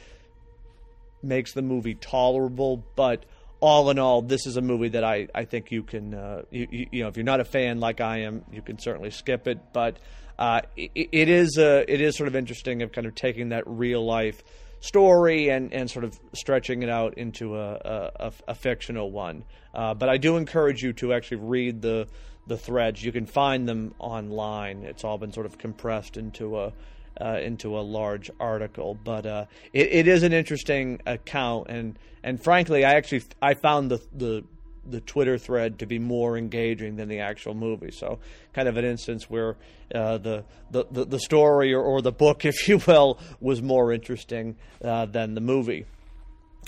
makes 1.23 1.53
the 1.53 1.63
movie 1.63 1.95
tolerable, 1.95 2.85
but 2.95 3.25
all 3.61 3.91
in 3.91 3.99
all, 3.99 4.23
this 4.23 4.47
is 4.47 4.57
a 4.57 4.61
movie 4.61 4.91
that 4.91 5.05
I, 5.05 5.29
I 5.35 5.45
think 5.45 5.71
you 5.71 5.83
can, 5.83 6.15
uh, 6.15 6.43
you, 6.51 6.89
you, 6.93 7.03
know, 7.03 7.09
if 7.09 7.17
you're 7.17 7.25
not 7.25 7.41
a 7.41 7.45
fan 7.45 7.81
like 7.81 8.01
I 8.01 8.19
am, 8.19 8.45
you 8.53 8.63
can 8.63 8.79
certainly 8.79 9.11
skip 9.11 9.47
it. 9.47 9.59
But 9.73 9.99
uh, 10.39 10.63
it, 10.77 11.09
it 11.13 11.29
is 11.29 11.57
uh, 11.59 11.85
it 11.89 12.01
is 12.01 12.17
sort 12.17 12.29
of 12.29 12.37
interesting 12.37 12.83
of 12.83 12.93
kind 12.93 13.07
of 13.07 13.15
taking 13.15 13.51
that 13.51 13.65
real 13.67 14.05
life 14.05 14.43
story 14.81 15.49
and, 15.49 15.73
and 15.73 15.91
sort 15.91 16.05
of 16.05 16.19
stretching 16.35 16.83
it 16.83 16.91
out 16.91 17.17
into 17.17 17.57
a, 17.57 18.13
a, 18.17 18.33
a 18.49 18.55
fictional 18.55 19.11
one. 19.11 19.45
Uh, 19.75 19.95
but 19.95 20.09
I 20.09 20.19
do 20.19 20.37
encourage 20.37 20.83
you 20.83 20.93
to 20.95 21.13
actually 21.13 21.39
read 21.39 21.83
the 21.83 22.09
the 22.47 22.57
threads. 22.57 23.03
You 23.03 23.13
can 23.13 23.27
find 23.27 23.69
them 23.69 23.95
online. 23.99 24.85
It's 24.85 25.03
all 25.03 25.19
been 25.19 25.33
sort 25.33 25.47
of 25.47 25.59
compressed 25.59 26.17
into 26.17 26.59
a 26.59 26.73
uh, 27.21 27.39
into 27.43 27.79
a 27.79 27.81
large 27.81 28.31
article. 28.39 28.95
But 28.95 29.27
uh, 29.27 29.45
it, 29.73 29.89
it 29.93 30.09
is 30.09 30.23
an 30.23 30.33
interesting 30.33 31.01
account, 31.07 31.69
and 31.69 31.99
and 32.23 32.43
frankly, 32.43 32.85
I 32.85 32.95
actually 32.95 33.23
I 33.41 33.55
found 33.55 33.91
the 33.91 34.01
the 34.15 34.45
the 34.89 35.01
Twitter 35.01 35.37
thread 35.37 35.81
to 35.81 35.87
be 35.87 35.99
more 35.99 36.39
engaging 36.39 36.97
than 36.97 37.09
the 37.09 37.21
actual 37.21 37.55
movie. 37.55 37.91
So, 37.91 38.19
kind 38.53 38.69
of 38.69 38.77
an 38.77 38.85
instance 38.85 39.29
where 39.29 39.57
uh, 39.95 40.19
the, 40.19 40.45
the, 40.71 40.87
the 40.91 41.05
the 41.05 41.19
story 41.19 41.75
or, 41.75 41.83
or 41.83 42.03
the 42.03 42.13
book, 42.13 42.45
if 42.45 42.69
you 42.69 42.81
will, 42.87 43.19
was 43.41 43.63
more 43.63 43.93
interesting 43.93 44.57
uh, 44.85 45.07
than 45.07 45.35
the 45.35 45.41
movie. 45.41 45.87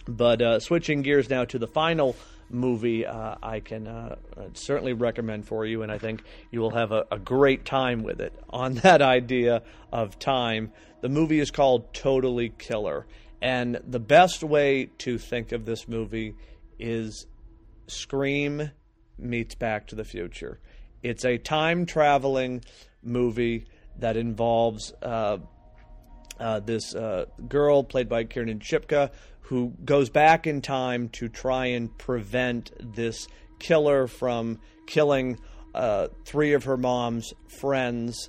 But 0.06 0.40
uh, 0.40 0.60
switching 0.60 1.02
gears 1.02 1.28
now 1.28 1.44
to 1.46 1.58
the 1.58 1.66
final 1.66 2.16
movie, 2.50 3.06
uh, 3.06 3.36
I 3.42 3.60
can 3.60 3.86
uh, 3.86 4.16
certainly 4.54 4.92
recommend 4.92 5.46
for 5.46 5.66
you, 5.66 5.82
and 5.82 5.92
I 5.92 5.98
think 5.98 6.22
you 6.50 6.60
will 6.60 6.70
have 6.70 6.92
a, 6.92 7.06
a 7.10 7.18
great 7.18 7.64
time 7.64 8.02
with 8.02 8.20
it. 8.20 8.32
On 8.50 8.74
that 8.82 9.02
idea 9.02 9.62
of 9.92 10.18
time, 10.18 10.72
the 11.00 11.08
movie 11.08 11.40
is 11.40 11.50
called 11.50 11.92
Totally 11.94 12.50
Killer. 12.58 13.06
And 13.40 13.80
the 13.86 14.00
best 14.00 14.42
way 14.42 14.90
to 14.98 15.18
think 15.18 15.52
of 15.52 15.64
this 15.64 15.86
movie 15.86 16.34
is 16.78 17.26
Scream 17.86 18.70
meets 19.16 19.54
Back 19.54 19.86
to 19.88 19.94
the 19.94 20.04
Future. 20.04 20.58
It's 21.02 21.24
a 21.24 21.38
time 21.38 21.86
traveling 21.86 22.64
movie 23.02 23.66
that 23.98 24.16
involves 24.16 24.92
uh, 25.02 25.38
uh, 26.40 26.60
this 26.60 26.94
uh, 26.94 27.26
girl 27.48 27.82
played 27.82 28.08
by 28.08 28.24
Kiernan 28.24 28.60
Shipka 28.60 29.10
who 29.48 29.72
goes 29.82 30.10
back 30.10 30.46
in 30.46 30.60
time 30.60 31.08
to 31.08 31.26
try 31.26 31.66
and 31.66 31.96
prevent 31.96 32.70
this 32.94 33.26
killer 33.58 34.06
from 34.06 34.58
killing 34.86 35.38
uh, 35.74 36.08
three 36.26 36.52
of 36.52 36.64
her 36.64 36.76
mom's 36.76 37.32
friends 37.58 38.28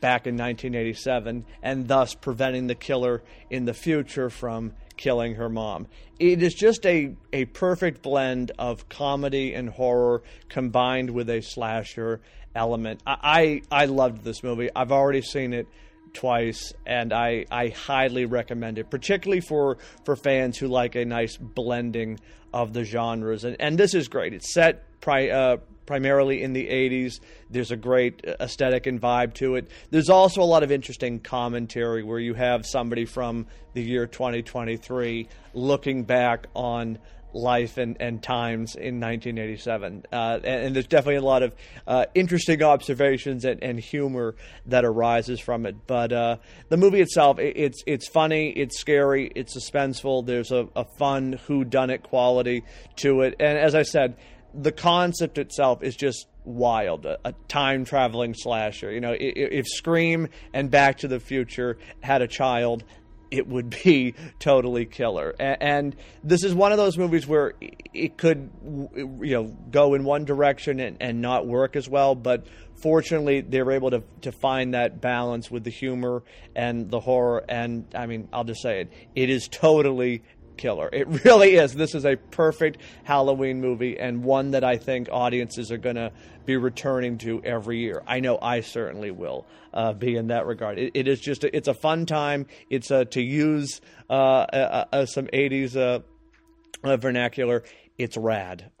back 0.00 0.26
in 0.26 0.34
1987 0.34 1.46
and 1.62 1.88
thus 1.88 2.14
preventing 2.14 2.66
the 2.66 2.74
killer 2.74 3.22
in 3.48 3.64
the 3.64 3.72
future 3.72 4.28
from 4.28 4.74
killing 4.98 5.36
her 5.36 5.48
mom. 5.48 5.86
It 6.18 6.42
is 6.42 6.52
just 6.52 6.84
a, 6.84 7.14
a 7.32 7.46
perfect 7.46 8.02
blend 8.02 8.52
of 8.58 8.90
comedy 8.90 9.54
and 9.54 9.70
horror 9.70 10.22
combined 10.50 11.08
with 11.08 11.30
a 11.30 11.40
slasher 11.40 12.20
element. 12.54 13.00
I, 13.06 13.62
I, 13.70 13.82
I 13.82 13.84
loved 13.86 14.22
this 14.22 14.42
movie. 14.42 14.68
I've 14.76 14.92
already 14.92 15.22
seen 15.22 15.54
it 15.54 15.66
twice 16.14 16.72
and 16.86 17.12
I, 17.12 17.46
I 17.50 17.68
highly 17.68 18.24
recommend 18.24 18.78
it, 18.78 18.90
particularly 18.90 19.40
for, 19.40 19.78
for 20.04 20.16
fans 20.16 20.58
who 20.58 20.68
like 20.68 20.94
a 20.94 21.04
nice 21.04 21.36
blending 21.36 22.20
of 22.52 22.72
the 22.72 22.84
genres. 22.84 23.44
And, 23.44 23.56
and 23.60 23.78
this 23.78 23.94
is 23.94 24.08
great. 24.08 24.34
It's 24.34 24.52
set 24.52 24.84
pri- 25.00 25.30
uh, 25.30 25.58
primarily 25.86 26.42
in 26.42 26.52
the 26.52 26.66
80s. 26.66 27.20
There's 27.50 27.70
a 27.70 27.76
great 27.76 28.22
aesthetic 28.40 28.86
and 28.86 29.00
vibe 29.00 29.34
to 29.34 29.56
it. 29.56 29.70
There's 29.90 30.10
also 30.10 30.42
a 30.42 30.44
lot 30.44 30.62
of 30.62 30.70
interesting 30.70 31.18
commentary 31.20 32.02
where 32.02 32.18
you 32.18 32.34
have 32.34 32.66
somebody 32.66 33.06
from 33.06 33.46
the 33.72 33.82
year 33.82 34.06
2023 34.06 35.28
looking 35.54 36.04
back 36.04 36.46
on 36.54 36.98
life 37.32 37.78
and, 37.78 37.96
and 38.00 38.22
times 38.22 38.74
in 38.74 39.00
1987. 39.00 40.04
Uh, 40.12 40.38
and, 40.44 40.74
there's 40.74 40.86
definitely 40.86 41.16
a 41.16 41.22
lot 41.22 41.42
of 41.42 41.54
uh, 41.86 42.06
interesting 42.14 42.62
observations 42.62 43.44
and, 43.44 43.62
and, 43.62 43.78
humor 43.78 44.34
that 44.66 44.84
arises 44.84 45.40
from 45.40 45.66
it. 45.66 45.86
But 45.86 46.12
uh, 46.12 46.36
the 46.68 46.76
movie 46.76 47.00
itself, 47.00 47.38
it, 47.38 47.56
it's 47.56 47.82
it's 47.86 48.08
funny, 48.08 48.50
it's 48.50 48.78
scary, 48.78 49.30
it's 49.34 49.56
suspenseful. 49.56 50.26
There's 50.26 50.50
a, 50.50 50.68
a 50.74 50.84
fun 50.98 51.38
who 51.46 51.64
done 51.64 51.90
it 51.90 52.02
quality 52.02 52.64
to 52.96 53.22
it. 53.22 53.36
And 53.40 53.58
as 53.58 53.74
I 53.74 53.82
said, 53.82 54.16
the 54.54 54.72
concept 54.72 55.38
itself 55.38 55.82
is 55.82 55.96
just 55.96 56.26
wild 56.44 57.04
a, 57.04 57.18
a 57.26 57.34
time 57.46 57.84
traveling 57.84 58.32
slasher 58.32 58.90
you 58.90 59.00
know 59.00 59.12
if, 59.12 59.20
if, 59.36 59.66
scream 59.66 60.28
and 60.54 60.70
back 60.70 60.96
to 60.96 61.06
the 61.06 61.20
future 61.20 61.76
had 62.00 62.22
a 62.22 62.26
child 62.26 62.84
it 63.30 63.46
would 63.46 63.70
be 63.84 64.14
totally 64.38 64.86
killer. 64.86 65.34
And, 65.38 65.96
this 66.24 66.44
is 66.44 66.54
one 66.54 66.72
of 66.72 66.78
those 66.78 66.98
movies 66.98 67.26
where 67.26 67.54
it 67.94 68.18
could 68.18 68.50
you 68.62 69.32
know 69.32 69.44
go 69.70 69.94
in 69.94 70.04
one 70.04 70.24
direction 70.24 70.80
and, 70.80 70.96
and 71.00 71.22
not 71.22 71.46
work 71.46 71.76
as 71.76 71.88
well 71.88 72.14
but 72.14 72.46
fortunately 72.82 73.40
they 73.40 73.62
were 73.62 73.72
able 73.72 73.90
to, 73.90 74.02
to 74.22 74.32
find 74.32 74.74
that 74.74 75.00
balance 75.00 75.50
with 75.50 75.64
the 75.64 75.70
humor 75.70 76.22
and 76.54 76.90
the 76.90 77.00
horror. 77.00 77.44
And 77.48 77.86
i 77.94 78.06
mean 78.06 78.28
i'll 78.32 78.44
just 78.44 78.62
say 78.62 78.82
it. 78.82 78.92
It 79.14 79.30
is 79.30 79.48
totally 79.48 80.22
killer. 80.58 80.90
It 80.92 81.08
really 81.24 81.54
is. 81.54 81.74
This 81.74 81.94
is 81.94 82.04
a 82.04 82.16
perfect 82.16 82.78
Halloween 83.04 83.60
movie 83.60 83.98
and 83.98 84.22
one 84.22 84.50
that 84.50 84.64
I 84.64 84.76
think 84.76 85.08
audiences 85.10 85.72
are 85.72 85.78
going 85.78 85.96
to 85.96 86.12
be 86.44 86.56
returning 86.56 87.18
to 87.18 87.42
every 87.44 87.78
year. 87.78 88.02
I 88.06 88.20
know 88.20 88.38
I 88.40 88.60
certainly 88.60 89.10
will 89.10 89.46
uh, 89.72 89.92
be 89.92 90.16
in 90.16 90.28
that 90.28 90.46
regard. 90.46 90.78
it, 90.78 90.92
it 90.94 91.08
is 91.08 91.20
just 91.20 91.44
a, 91.44 91.56
it's 91.56 91.68
a 91.68 91.74
fun 91.74 92.06
time. 92.06 92.46
It's 92.68 92.90
uh, 92.90 93.04
to 93.04 93.22
use 93.22 93.80
uh, 94.10 94.12
uh, 94.12 94.84
uh 94.92 95.06
some 95.06 95.26
80s 95.26 95.76
uh, 95.76 96.96
vernacular. 96.96 97.64
It's 97.96 98.16
rad. 98.16 98.70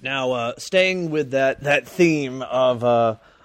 Now, 0.00 0.52
staying 0.58 1.10
with 1.10 1.32
that 1.32 1.64
that 1.64 1.88
theme 1.88 2.42
of 2.42 2.84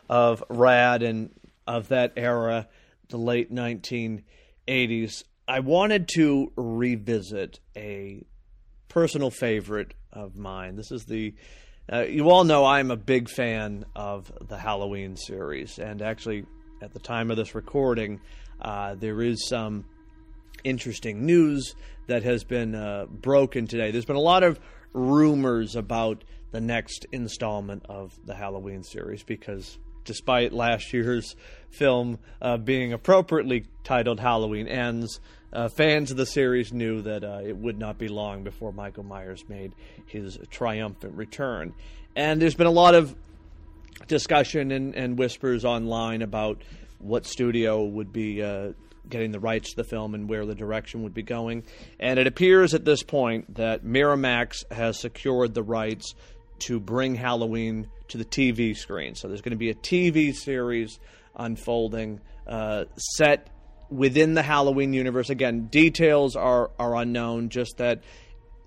of 0.07 0.43
rad 0.49 1.01
and 1.01 1.31
of 1.65 1.87
that 1.87 2.13
era, 2.15 2.67
the 3.09 3.17
late 3.17 3.51
1980s. 3.51 5.23
I 5.47 5.59
wanted 5.59 6.07
to 6.15 6.51
revisit 6.55 7.59
a 7.75 8.25
personal 8.87 9.29
favorite 9.29 9.93
of 10.11 10.37
mine. 10.37 10.75
This 10.77 10.91
is 10.91 11.05
the 11.05 11.33
uh, 11.91 12.03
you 12.03 12.29
all 12.29 12.45
know 12.45 12.63
I'm 12.63 12.91
a 12.91 12.95
big 12.95 13.29
fan 13.29 13.83
of 13.93 14.31
the 14.47 14.57
Halloween 14.57 15.17
series, 15.17 15.79
and 15.79 16.01
actually, 16.01 16.45
at 16.81 16.93
the 16.93 16.99
time 16.99 17.29
of 17.29 17.35
this 17.35 17.55
recording, 17.55 18.21
uh, 18.61 18.95
there 18.95 19.21
is 19.21 19.45
some 19.45 19.83
interesting 20.63 21.25
news 21.25 21.75
that 22.07 22.23
has 22.23 22.45
been 22.45 22.73
uh, 22.73 23.07
broken 23.09 23.67
today. 23.67 23.91
There's 23.91 24.05
been 24.05 24.15
a 24.15 24.21
lot 24.21 24.43
of 24.43 24.61
rumors 24.93 25.75
about 25.75 26.23
the 26.51 26.61
next 26.61 27.05
installment 27.11 27.85
of 27.89 28.17
the 28.25 28.35
Halloween 28.35 28.83
series 28.83 29.23
because 29.23 29.77
despite 30.05 30.53
last 30.53 30.93
year's 30.93 31.35
film 31.69 32.19
uh, 32.41 32.57
being 32.57 32.93
appropriately 32.93 33.65
titled 33.83 34.19
Halloween 34.19 34.67
Ends, 34.67 35.19
uh, 35.51 35.69
fans 35.69 36.11
of 36.11 36.17
the 36.17 36.25
series 36.25 36.73
knew 36.73 37.01
that 37.01 37.23
uh, 37.23 37.41
it 37.43 37.55
would 37.55 37.77
not 37.77 37.97
be 37.97 38.07
long 38.07 38.43
before 38.43 38.71
Michael 38.71 39.03
Myers 39.03 39.43
made 39.47 39.73
his 40.07 40.37
triumphant 40.49 41.15
return. 41.15 41.73
And 42.15 42.41
there's 42.41 42.55
been 42.55 42.67
a 42.67 42.71
lot 42.71 42.95
of 42.95 43.15
discussion 44.07 44.71
and, 44.71 44.95
and 44.95 45.17
whispers 45.17 45.63
online 45.63 46.21
about 46.21 46.61
what 46.99 47.25
studio 47.25 47.83
would 47.83 48.11
be 48.11 48.41
uh, 48.41 48.73
getting 49.09 49.31
the 49.31 49.39
rights 49.39 49.71
to 49.71 49.75
the 49.75 49.83
film 49.83 50.15
and 50.15 50.29
where 50.29 50.45
the 50.45 50.55
direction 50.55 51.03
would 51.03 51.13
be 51.13 51.23
going. 51.23 51.63
And 51.99 52.19
it 52.19 52.27
appears 52.27 52.73
at 52.73 52.85
this 52.85 53.03
point 53.03 53.55
that 53.55 53.83
Miramax 53.83 54.63
has 54.71 54.99
secured 54.99 55.53
the 55.53 55.63
rights 55.63 56.15
to 56.59 56.79
bring 56.79 57.15
Halloween 57.15 57.87
to 58.09 58.17
the 58.17 58.25
TV 58.25 58.75
screen. 58.75 59.15
So 59.15 59.27
there's 59.27 59.41
going 59.41 59.51
to 59.51 59.57
be 59.57 59.69
a 59.69 59.75
TV 59.75 60.33
series 60.33 60.99
unfolding 61.35 62.21
uh, 62.47 62.85
set 62.97 63.49
within 63.89 64.33
the 64.33 64.41
Halloween 64.41 64.93
universe. 64.93 65.29
Again, 65.29 65.67
details 65.67 66.35
are, 66.35 66.71
are 66.79 66.95
unknown, 66.95 67.49
just 67.49 67.77
that 67.77 68.03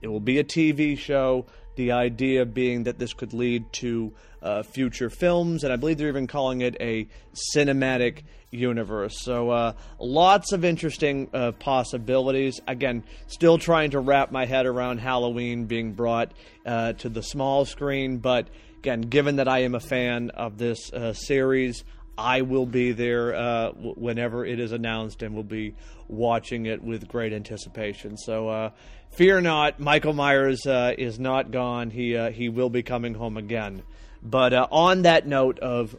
it 0.00 0.08
will 0.08 0.20
be 0.20 0.38
a 0.38 0.44
TV 0.44 0.98
show. 0.98 1.46
The 1.76 1.92
idea 1.92 2.46
being 2.46 2.84
that 2.84 2.98
this 2.98 3.12
could 3.12 3.34
lead 3.34 3.70
to 3.74 4.14
uh, 4.42 4.62
future 4.62 5.10
films, 5.10 5.64
and 5.64 5.72
I 5.72 5.76
believe 5.76 5.98
they're 5.98 6.08
even 6.08 6.26
calling 6.26 6.60
it 6.60 6.76
a 6.80 7.08
cinematic 7.54 8.22
universe. 8.50 9.20
So, 9.20 9.50
uh, 9.50 9.72
lots 9.98 10.52
of 10.52 10.64
interesting 10.64 11.28
uh, 11.32 11.52
possibilities. 11.52 12.60
Again, 12.66 13.04
still 13.26 13.58
trying 13.58 13.90
to 13.90 14.00
wrap 14.00 14.30
my 14.30 14.46
head 14.46 14.66
around 14.66 14.98
Halloween 14.98 15.66
being 15.66 15.92
brought 15.92 16.32
uh, 16.64 16.92
to 16.94 17.08
the 17.08 17.22
small 17.22 17.64
screen, 17.64 18.18
but 18.18 18.48
again, 18.78 19.02
given 19.02 19.36
that 19.36 19.48
I 19.48 19.60
am 19.60 19.74
a 19.74 19.80
fan 19.80 20.30
of 20.30 20.58
this 20.58 20.92
uh, 20.92 21.12
series, 21.12 21.84
I 22.18 22.42
will 22.42 22.66
be 22.66 22.92
there 22.92 23.34
uh, 23.34 23.72
whenever 23.72 24.46
it 24.46 24.58
is 24.58 24.72
announced 24.72 25.22
and 25.22 25.34
will 25.34 25.42
be 25.42 25.74
watching 26.08 26.66
it 26.66 26.82
with 26.82 27.08
great 27.08 27.32
anticipation. 27.32 28.16
So 28.16 28.48
uh, 28.48 28.70
fear 29.10 29.40
not, 29.40 29.80
Michael 29.80 30.14
Myers 30.14 30.62
is 30.66 31.18
not 31.18 31.50
gone. 31.50 31.90
He 31.90 32.16
he 32.32 32.48
will 32.48 32.70
be 32.70 32.82
coming 32.82 33.12
home 33.12 33.36
again. 33.36 33.82
But 34.22 34.54
on 34.54 35.02
that 35.02 35.26
note 35.26 35.58
of 35.58 35.94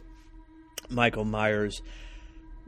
Michael 0.90 1.24
Myers, 1.24 1.82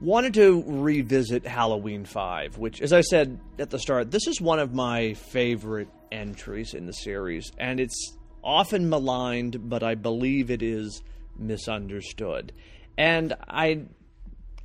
wanted 0.00 0.34
to 0.34 0.64
revisit 0.66 1.46
Halloween 1.46 2.04
Five, 2.04 2.58
which, 2.58 2.80
as 2.80 2.92
I 2.92 3.02
said 3.02 3.38
at 3.58 3.70
the 3.70 3.78
start, 3.78 4.10
this 4.10 4.26
is 4.26 4.40
one 4.40 4.58
of 4.58 4.72
my 4.72 5.14
favorite 5.14 5.88
entries 6.10 6.74
in 6.74 6.86
the 6.86 6.92
series, 6.92 7.52
and 7.58 7.78
it's 7.78 8.16
often 8.42 8.88
maligned, 8.88 9.68
but 9.68 9.82
I 9.82 9.94
believe 9.94 10.50
it 10.50 10.62
is 10.62 11.02
misunderstood. 11.36 12.52
And 12.96 13.34
I 13.48 13.82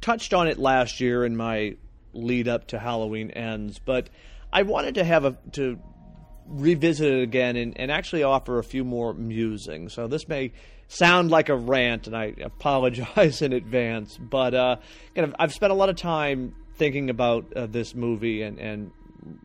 touched 0.01 0.33
on 0.33 0.47
it 0.47 0.57
last 0.57 0.99
year 0.99 1.25
in 1.25 1.35
my 1.35 1.77
lead 2.13 2.47
up 2.47 2.67
to 2.67 2.79
Halloween 2.79 3.31
Ends, 3.31 3.79
but 3.79 4.09
I 4.51 4.63
wanted 4.63 4.95
to 4.95 5.03
have 5.03 5.25
a 5.25 5.37
to 5.53 5.79
revisit 6.47 7.11
it 7.11 7.23
again 7.23 7.55
and, 7.55 7.77
and 7.79 7.91
actually 7.91 8.23
offer 8.23 8.59
a 8.59 8.63
few 8.63 8.83
more 8.83 9.13
musings. 9.13 9.93
So 9.93 10.07
this 10.07 10.27
may 10.27 10.53
sound 10.87 11.31
like 11.31 11.49
a 11.49 11.55
rant, 11.55 12.07
and 12.07 12.15
I 12.15 12.33
apologize 12.41 13.41
in 13.41 13.53
advance. 13.53 14.17
But 14.17 14.53
uh, 14.53 14.77
kind 15.15 15.29
of, 15.29 15.35
I've 15.39 15.53
spent 15.53 15.71
a 15.71 15.75
lot 15.75 15.89
of 15.89 15.95
time 15.95 16.55
thinking 16.75 17.09
about 17.09 17.53
uh, 17.53 17.67
this 17.67 17.95
movie 17.95 18.41
and, 18.41 18.59
and 18.59 18.91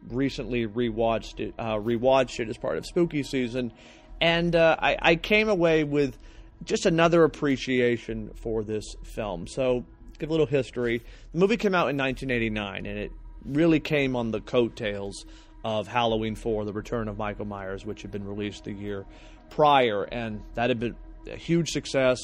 recently 0.08 0.66
rewatched 0.66 1.40
it, 1.40 1.54
uh, 1.58 1.76
rewatched 1.76 2.40
it 2.40 2.48
as 2.48 2.58
part 2.58 2.76
of 2.76 2.86
spooky 2.86 3.22
season, 3.22 3.72
and 4.20 4.54
uh, 4.54 4.76
I, 4.78 4.96
I 5.00 5.16
came 5.16 5.48
away 5.48 5.84
with 5.84 6.18
just 6.64 6.84
another 6.84 7.24
appreciation 7.24 8.30
for 8.34 8.62
this 8.62 8.94
film. 9.02 9.46
So, 9.46 9.84
give 10.18 10.28
a 10.28 10.32
little 10.32 10.46
history. 10.46 11.02
The 11.32 11.38
movie 11.38 11.56
came 11.56 11.74
out 11.74 11.88
in 11.88 11.96
1989, 11.96 12.84
and 12.84 12.98
it 12.98 13.12
really 13.44 13.80
came 13.80 14.16
on 14.16 14.30
the 14.30 14.40
coattails 14.40 15.24
of 15.64 15.88
Halloween 15.88 16.34
4, 16.34 16.64
The 16.64 16.72
Return 16.72 17.08
of 17.08 17.18
Michael 17.18 17.44
Myers, 17.44 17.84
which 17.84 18.02
had 18.02 18.10
been 18.10 18.26
released 18.26 18.64
the 18.64 18.72
year 18.72 19.04
prior. 19.50 20.04
And 20.04 20.42
that 20.54 20.70
had 20.70 20.78
been 20.78 20.96
a 21.26 21.36
huge 21.36 21.70
success, 21.70 22.18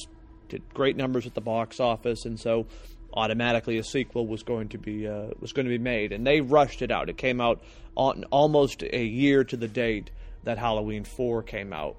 did 0.48 0.62
great 0.72 0.96
numbers 0.96 1.26
at 1.26 1.34
the 1.34 1.40
box 1.40 1.80
office, 1.80 2.24
and 2.24 2.38
so 2.38 2.66
automatically 3.12 3.78
a 3.78 3.84
sequel 3.84 4.26
was 4.26 4.42
going 4.42 4.68
to 4.68 4.78
be 4.78 5.08
uh, 5.08 5.28
was 5.40 5.52
going 5.52 5.66
to 5.66 5.70
be 5.70 5.78
made. 5.78 6.12
And 6.12 6.26
they 6.26 6.40
rushed 6.40 6.82
it 6.82 6.90
out. 6.90 7.08
It 7.08 7.16
came 7.16 7.40
out 7.40 7.62
on 7.96 8.24
almost 8.30 8.82
a 8.82 9.04
year 9.04 9.44
to 9.44 9.56
the 9.56 9.68
date 9.68 10.10
that 10.44 10.58
Halloween 10.58 11.04
4 11.04 11.42
came 11.42 11.72
out. 11.72 11.96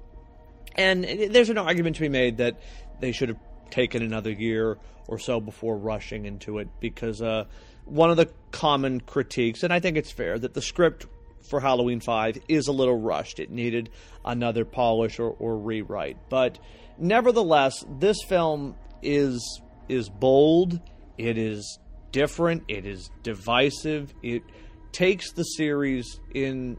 And 0.76 1.04
there's 1.04 1.50
an 1.50 1.58
argument 1.58 1.96
to 1.98 2.04
be 2.04 2.10
made 2.10 2.38
that 2.38 2.60
they 3.00 3.12
should 3.12 3.30
have 3.30 3.40
taken 3.72 4.04
another 4.04 4.32
year 4.32 4.78
or 5.08 5.18
so 5.18 5.40
before 5.40 5.76
rushing 5.76 6.26
into 6.26 6.60
it 6.60 6.68
because 6.80 7.22
uh, 7.22 7.46
one 7.86 8.12
of 8.12 8.18
the 8.18 8.30
common 8.52 9.02
critiques, 9.02 9.64
and 9.64 9.74
I 9.74 9.80
think 9.80 9.98
it's 9.98 10.12
fair, 10.12 10.38
that 10.38 10.54
the 10.54 10.62
script 10.62 11.08
for 11.42 11.60
Halloween 11.60 12.00
5 12.00 12.40
is 12.48 12.68
a 12.68 12.72
little 12.72 13.00
rushed. 13.00 13.40
It 13.40 13.50
needed 13.50 13.90
another 14.24 14.66
polish 14.66 15.20
or, 15.20 15.36
or 15.40 15.58
rewrite. 15.58 16.18
But 16.30 16.60
nevertheless, 16.98 17.84
this 18.00 18.18
film 18.28 18.76
is 19.02 19.62
is 19.90 20.10
bold, 20.10 20.80
it 21.18 21.38
is 21.38 21.80
different, 22.12 22.64
it 22.68 22.86
is 22.86 23.10
divisive, 23.24 24.14
it 24.22 24.44
takes 24.92 25.32
the 25.32 25.44
series 25.44 26.20
in 26.34 26.78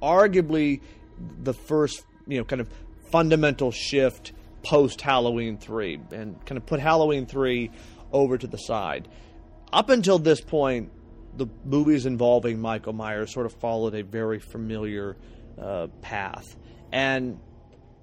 arguably 0.00 0.80
the 1.42 1.52
first, 1.52 2.04
you 2.26 2.38
know, 2.38 2.44
kind 2.44 2.60
of 2.60 2.68
fundamental 3.10 3.70
shift 3.70 4.32
post 4.62 5.00
Halloween 5.00 5.58
3 5.58 6.00
and 6.12 6.46
kind 6.46 6.56
of 6.56 6.66
put 6.66 6.80
Halloween 6.80 7.26
3 7.26 7.70
over 8.12 8.38
to 8.38 8.46
the 8.46 8.56
side. 8.56 9.08
Up 9.72 9.90
until 9.90 10.18
this 10.18 10.40
point, 10.40 10.90
the 11.36 11.46
movies 11.64 12.06
involving 12.06 12.60
Michael 12.60 12.92
Myers 12.92 13.32
sort 13.32 13.46
of 13.46 13.52
followed 13.54 13.94
a 13.94 14.02
very 14.02 14.38
familiar 14.38 15.16
uh, 15.60 15.86
path. 16.02 16.56
And 16.92 17.38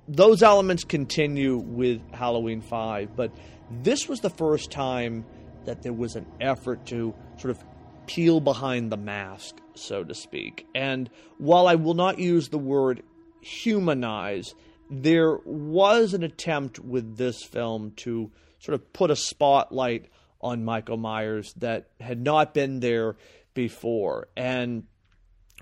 those 0.08 0.42
elements 0.42 0.84
continue 0.84 1.58
with 1.58 2.02
Halloween 2.14 2.62
5, 2.62 3.16
but 3.16 3.32
this 3.70 4.08
was 4.08 4.22
the 4.22 4.30
first 4.30 4.72
time 4.72 5.26
that 5.66 5.82
there 5.82 5.94
was 5.94 6.16
an 6.16 6.26
effort 6.40 6.86
to 6.88 7.14
sort 7.38 7.52
of 7.52 7.64
peel 8.08 8.40
behind 8.40 8.92
the 8.92 8.98
mask, 8.98 9.56
so 9.76 10.04
to 10.04 10.16
speak. 10.16 10.66
And 10.74 11.10
while 11.38 11.68
I 11.68 11.76
will 11.76 11.94
not 11.94 12.20
use 12.20 12.50
the 12.50 12.58
word 12.58 13.04
humanize, 13.42 14.54
there 14.90 15.38
was 15.46 16.14
an 16.14 16.24
attempt 16.24 16.80
with 16.80 17.18
this 17.18 17.44
film 17.44 17.92
to 17.98 18.32
sort 18.60 18.76
of 18.76 18.94
put 18.94 19.12
a 19.12 19.16
spotlight 19.16 20.10
on 20.40 20.64
Michael 20.64 20.98
Myers 20.98 21.54
that 21.58 21.90
had 22.00 22.22
not 22.22 22.54
been 22.54 22.80
there 22.80 23.18
before, 23.54 24.30
and 24.38 24.84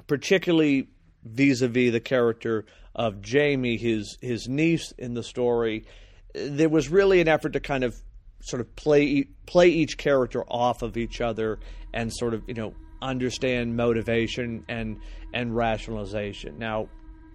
particularly 0.06 0.90
vis-a-vis 1.24 1.92
the 1.92 2.00
character 2.00 2.66
of 2.96 3.22
Jamie, 3.22 3.78
his 3.78 4.18
his 4.22 4.48
niece 4.48 4.94
in 4.98 5.14
the 5.14 5.24
story. 5.24 5.86
There 6.34 6.70
was 6.70 6.90
really 6.90 7.22
an 7.22 7.28
effort 7.28 7.54
to 7.54 7.60
kind 7.60 7.84
of 7.84 7.96
sort 8.42 8.62
of 8.62 8.76
play 8.76 9.26
play 9.46 9.70
each 9.70 9.98
character 9.98 10.44
off 10.48 10.82
of 10.82 10.98
each 10.98 11.22
other 11.22 11.60
and 11.94 12.14
sort 12.14 12.34
of 12.34 12.44
you 12.48 12.54
know 12.54 12.74
understand 13.02 13.76
motivation 13.76 14.64
and 14.70 15.00
and 15.34 15.56
rationalization. 15.56 16.58
Now, 16.58 16.88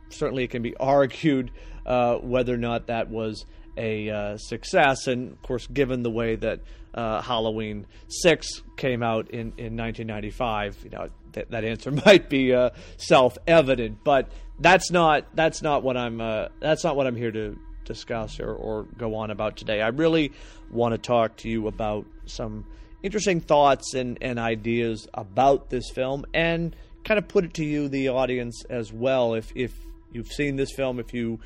certainly 0.08 0.44
it 0.44 0.50
can 0.50 0.62
be 0.62 0.76
argued 0.76 1.50
uh, 1.86 2.16
whether 2.16 2.54
or 2.54 2.58
not 2.58 2.86
that 2.86 3.10
was 3.10 3.44
a 3.76 4.10
uh, 4.10 4.36
success. 4.36 5.06
And 5.06 5.32
of 5.32 5.42
course, 5.42 5.66
given 5.66 6.02
the 6.02 6.10
way 6.10 6.36
that 6.36 6.60
uh, 6.94 7.22
Halloween 7.22 7.86
Six 8.08 8.62
came 8.76 9.02
out 9.02 9.30
in, 9.30 9.52
in 9.58 9.76
1995, 9.76 10.78
you 10.84 10.90
know 10.90 11.08
that, 11.32 11.50
that 11.50 11.64
answer 11.64 11.90
might 12.06 12.28
be 12.28 12.52
uh, 12.54 12.70
self-evident. 12.96 13.98
But 14.04 14.30
that's 14.60 14.90
not 14.90 15.24
that's 15.34 15.62
not 15.62 15.82
what 15.82 15.96
I'm 15.96 16.20
uh, 16.20 16.48
that's 16.60 16.84
not 16.84 16.96
what 16.96 17.06
I'm 17.06 17.16
here 17.16 17.32
to 17.32 17.58
discuss 17.84 18.38
or, 18.38 18.52
or 18.52 18.84
go 18.96 19.16
on 19.16 19.30
about 19.30 19.56
today. 19.56 19.80
I 19.80 19.88
really 19.88 20.32
want 20.70 20.92
to 20.92 20.98
talk 20.98 21.36
to 21.38 21.48
you 21.48 21.66
about 21.66 22.06
some 22.26 22.64
interesting 23.02 23.40
thoughts 23.40 23.94
and, 23.94 24.18
and 24.20 24.38
ideas 24.38 25.08
about 25.14 25.70
this 25.70 25.90
film 25.90 26.24
and 26.32 26.76
kind 27.04 27.18
of 27.18 27.26
put 27.26 27.44
it 27.44 27.54
to 27.54 27.64
you, 27.64 27.88
the 27.88 28.10
audience, 28.10 28.64
as 28.68 28.92
well. 28.92 29.34
If 29.34 29.52
if 29.54 29.72
you've 30.12 30.28
seen 30.28 30.56
this 30.56 30.72
film, 30.72 31.00
if 31.00 31.14
you 31.14 31.40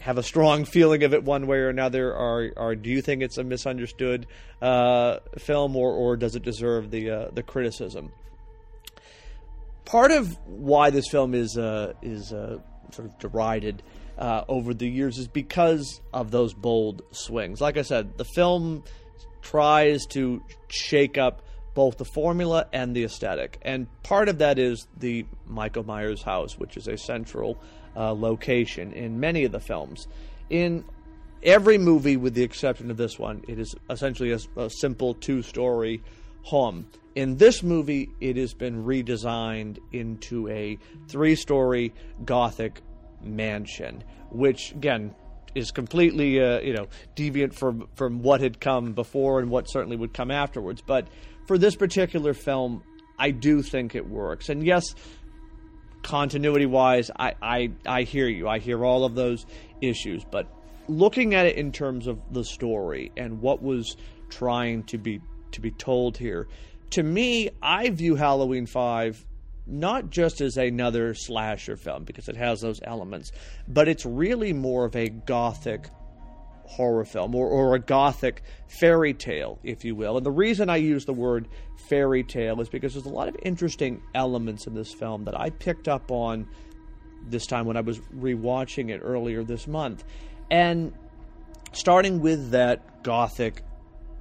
have 0.00 0.18
a 0.18 0.22
strong 0.22 0.64
feeling 0.76 1.04
of 1.04 1.14
it 1.14 1.24
one 1.24 1.46
way 1.46 1.58
or 1.58 1.68
another, 1.68 2.12
or, 2.12 2.50
or 2.56 2.74
do 2.74 2.90
you 2.90 3.00
think 3.00 3.22
it's 3.22 3.38
a 3.38 3.44
misunderstood 3.44 4.26
uh, 4.60 5.18
film, 5.38 5.76
or, 5.76 5.92
or 5.92 6.16
does 6.16 6.34
it 6.34 6.42
deserve 6.42 6.90
the 6.90 7.10
uh, 7.10 7.28
the 7.32 7.42
criticism? 7.42 8.12
Part 9.84 10.10
of 10.10 10.38
why 10.46 10.90
this 10.90 11.08
film 11.08 11.34
is 11.34 11.58
uh, 11.58 11.94
is 12.02 12.32
uh, 12.32 12.58
sort 12.90 13.08
of 13.08 13.18
derided 13.18 13.82
uh, 14.18 14.44
over 14.48 14.74
the 14.74 14.88
years 14.88 15.18
is 15.18 15.28
because 15.28 16.00
of 16.12 16.30
those 16.30 16.54
bold 16.54 17.02
swings. 17.10 17.60
Like 17.60 17.76
I 17.76 17.82
said, 17.82 18.16
the 18.16 18.24
film 18.24 18.84
tries 19.40 20.06
to 20.06 20.42
shake 20.68 21.18
up 21.18 21.42
both 21.74 21.96
the 21.98 22.04
formula 22.04 22.66
and 22.72 22.94
the 22.94 23.04
aesthetic, 23.04 23.58
and 23.62 23.86
part 24.02 24.28
of 24.28 24.38
that 24.38 24.58
is 24.58 24.86
the 24.98 25.26
Michael 25.46 25.84
Myers 25.84 26.22
house, 26.22 26.58
which 26.58 26.76
is 26.76 26.86
a 26.86 26.98
central 26.98 27.58
uh, 27.96 28.12
location 28.12 28.92
in 28.92 29.18
many 29.18 29.44
of 29.44 29.52
the 29.52 29.60
films. 29.60 30.06
In 30.50 30.84
every 31.42 31.78
movie, 31.78 32.16
with 32.16 32.34
the 32.34 32.42
exception 32.42 32.90
of 32.90 32.96
this 32.96 33.18
one, 33.18 33.42
it 33.48 33.58
is 33.58 33.74
essentially 33.90 34.32
a, 34.32 34.38
a 34.60 34.70
simple 34.70 35.14
two 35.14 35.42
story 35.42 36.02
home. 36.42 36.86
In 37.14 37.36
this 37.36 37.62
movie, 37.62 38.08
it 38.20 38.36
has 38.36 38.54
been 38.54 38.84
redesigned 38.84 39.78
into 39.92 40.48
a 40.48 40.78
three 41.08 41.36
story 41.36 41.92
Gothic 42.24 42.80
mansion, 43.22 44.02
which, 44.30 44.72
again, 44.72 45.14
is 45.54 45.70
completely 45.70 46.42
uh, 46.42 46.60
you 46.60 46.72
know 46.72 46.88
deviant 47.14 47.52
from 47.52 47.86
from 47.94 48.22
what 48.22 48.40
had 48.40 48.58
come 48.60 48.92
before 48.94 49.38
and 49.38 49.50
what 49.50 49.68
certainly 49.68 49.96
would 49.96 50.14
come 50.14 50.30
afterwards. 50.30 50.80
But 50.80 51.08
for 51.46 51.58
this 51.58 51.76
particular 51.76 52.32
film, 52.32 52.82
I 53.18 53.30
do 53.30 53.62
think 53.62 53.94
it 53.94 54.08
works. 54.08 54.48
And 54.48 54.64
yes, 54.64 54.94
continuity 56.02 56.66
wise, 56.66 57.10
I, 57.18 57.34
I, 57.40 57.70
I 57.86 58.02
hear 58.02 58.28
you. 58.28 58.48
I 58.48 58.58
hear 58.58 58.84
all 58.84 59.04
of 59.04 59.14
those 59.14 59.46
issues. 59.80 60.24
But 60.24 60.48
looking 60.88 61.34
at 61.34 61.46
it 61.46 61.56
in 61.56 61.72
terms 61.72 62.06
of 62.06 62.18
the 62.32 62.44
story 62.44 63.12
and 63.16 63.40
what 63.40 63.62
was 63.62 63.96
trying 64.28 64.84
to 64.84 64.98
be 64.98 65.20
to 65.52 65.60
be 65.60 65.70
told 65.70 66.18
here, 66.18 66.48
to 66.90 67.02
me, 67.02 67.50
I 67.62 67.90
view 67.90 68.16
Halloween 68.16 68.66
Five 68.66 69.24
not 69.66 70.10
just 70.10 70.40
as 70.40 70.56
another 70.56 71.14
slasher 71.14 71.76
film 71.76 72.04
because 72.04 72.28
it 72.28 72.36
has 72.36 72.60
those 72.60 72.80
elements, 72.82 73.32
but 73.68 73.88
it's 73.88 74.04
really 74.04 74.52
more 74.52 74.84
of 74.84 74.96
a 74.96 75.08
gothic 75.08 75.88
horror 76.64 77.04
film 77.04 77.34
or, 77.34 77.46
or 77.48 77.74
a 77.74 77.78
gothic 77.78 78.42
fairy 78.66 79.14
tale, 79.14 79.58
if 79.62 79.84
you 79.84 79.94
will. 79.94 80.16
And 80.16 80.26
the 80.26 80.32
reason 80.32 80.68
I 80.70 80.76
use 80.76 81.04
the 81.04 81.12
word 81.12 81.48
fairy 81.88 82.24
tale 82.24 82.60
is 82.60 82.68
because 82.68 82.94
there's 82.94 83.06
a 83.06 83.10
lot 83.10 83.28
of 83.28 83.36
interesting 83.42 84.02
elements 84.14 84.66
in 84.66 84.74
this 84.74 84.92
film 84.92 85.24
that 85.24 85.38
I 85.38 85.50
picked 85.50 85.86
up 85.86 86.10
on 86.10 86.48
this 87.28 87.46
time 87.46 87.66
when 87.66 87.76
I 87.76 87.82
was 87.82 87.98
rewatching 88.16 88.90
it 88.90 89.00
earlier 89.02 89.44
this 89.44 89.66
month. 89.66 90.02
And 90.50 90.92
starting 91.72 92.20
with 92.20 92.50
that 92.50 93.02
gothic 93.02 93.62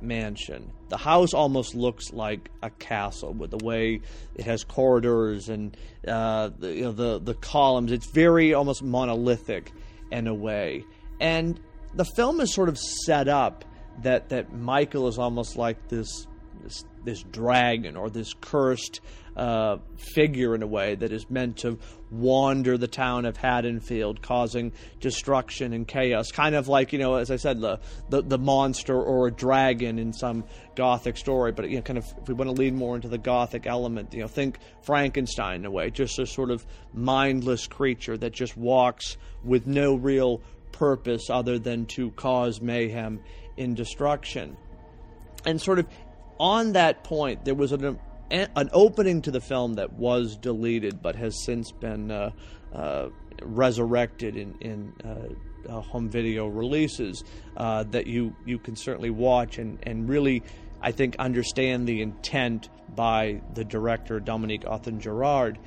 mansion. 0.01 0.71
The 0.89 0.97
house 0.97 1.33
almost 1.33 1.75
looks 1.75 2.11
like 2.11 2.49
a 2.61 2.69
castle 2.69 3.33
with 3.33 3.51
the 3.51 3.63
way 3.63 4.01
it 4.35 4.45
has 4.45 4.63
corridors 4.63 5.49
and 5.49 5.75
uh, 6.07 6.49
the, 6.57 6.73
you 6.73 6.81
know, 6.83 6.91
the 6.91 7.19
the 7.19 7.33
columns. 7.35 7.91
It's 7.91 8.07
very 8.11 8.53
almost 8.53 8.83
monolithic 8.83 9.71
in 10.11 10.27
a 10.27 10.33
way, 10.33 10.83
and 11.19 11.59
the 11.93 12.05
film 12.05 12.41
is 12.41 12.53
sort 12.53 12.69
of 12.69 12.77
set 12.77 13.27
up 13.27 13.65
that 14.03 14.29
that 14.29 14.53
Michael 14.53 15.07
is 15.07 15.17
almost 15.17 15.57
like 15.57 15.87
this 15.89 16.27
this, 16.61 16.85
this 17.03 17.23
dragon 17.23 17.95
or 17.95 18.09
this 18.09 18.33
cursed 18.39 19.01
uh, 19.35 19.77
figure 20.13 20.55
in 20.55 20.61
a 20.61 20.67
way 20.67 20.95
that 20.95 21.11
is 21.11 21.29
meant 21.29 21.57
to 21.57 21.79
wander 22.09 22.77
the 22.77 22.87
town 22.87 23.25
of 23.25 23.37
Haddonfield, 23.37 24.21
causing 24.21 24.73
destruction 24.99 25.73
and 25.73 25.87
chaos. 25.87 26.31
Kind 26.31 26.55
of 26.55 26.67
like 26.67 26.91
you 26.91 26.99
know, 26.99 27.15
as 27.15 27.31
I 27.31 27.37
said, 27.37 27.61
the 27.61 27.79
the, 28.09 28.21
the 28.21 28.37
monster 28.37 28.99
or 29.01 29.27
a 29.27 29.31
dragon 29.31 29.99
in 29.99 30.11
some 30.11 30.43
gothic 30.75 31.17
story. 31.17 31.53
But 31.53 31.69
you 31.69 31.77
know, 31.77 31.81
kind 31.81 31.97
of 31.97 32.05
if 32.21 32.27
we 32.27 32.33
want 32.33 32.49
to 32.49 32.55
lean 32.61 32.75
more 32.75 32.95
into 32.95 33.07
the 33.07 33.17
gothic 33.17 33.65
element, 33.65 34.13
you 34.13 34.21
know, 34.21 34.27
think 34.27 34.59
Frankenstein 34.81 35.61
in 35.61 35.65
a 35.65 35.71
way, 35.71 35.89
just 35.89 36.19
a 36.19 36.25
sort 36.25 36.51
of 36.51 36.65
mindless 36.93 37.67
creature 37.67 38.17
that 38.17 38.33
just 38.33 38.57
walks 38.57 39.17
with 39.43 39.65
no 39.65 39.95
real 39.95 40.41
purpose 40.71 41.29
other 41.29 41.57
than 41.57 41.85
to 41.85 42.11
cause 42.11 42.61
mayhem 42.61 43.21
and 43.57 43.75
destruction. 43.75 44.57
And 45.45 45.59
sort 45.59 45.79
of 45.79 45.87
on 46.41 46.73
that 46.73 47.03
point, 47.03 47.45
there 47.45 47.55
was 47.55 47.71
an 47.71 47.99
an 48.31 48.69
opening 48.73 49.21
to 49.21 49.31
the 49.31 49.39
film 49.41 49.75
that 49.75 49.93
was 49.93 50.35
deleted, 50.37 51.01
but 51.01 51.15
has 51.15 51.43
since 51.45 51.71
been 51.71 52.09
uh, 52.09 52.31
uh, 52.73 53.09
resurrected 53.43 54.35
in, 54.35 54.55
in 54.61 54.93
uh, 55.05 55.69
uh 55.71 55.81
home 55.81 56.09
video 56.09 56.47
releases 56.47 57.23
uh, 57.57 57.83
that 57.83 58.07
you 58.07 58.35
you 58.45 58.57
can 58.57 58.75
certainly 58.75 59.11
watch 59.11 59.57
and 59.57 59.79
and 59.83 60.09
really. 60.09 60.43
I 60.83 60.91
think 60.91 61.15
understand 61.19 61.87
the 61.87 62.01
intent 62.01 62.69
by 62.95 63.43
the 63.53 63.63
director 63.63 64.19
Dominique 64.19 64.63
Othenin-Girard 64.63 65.59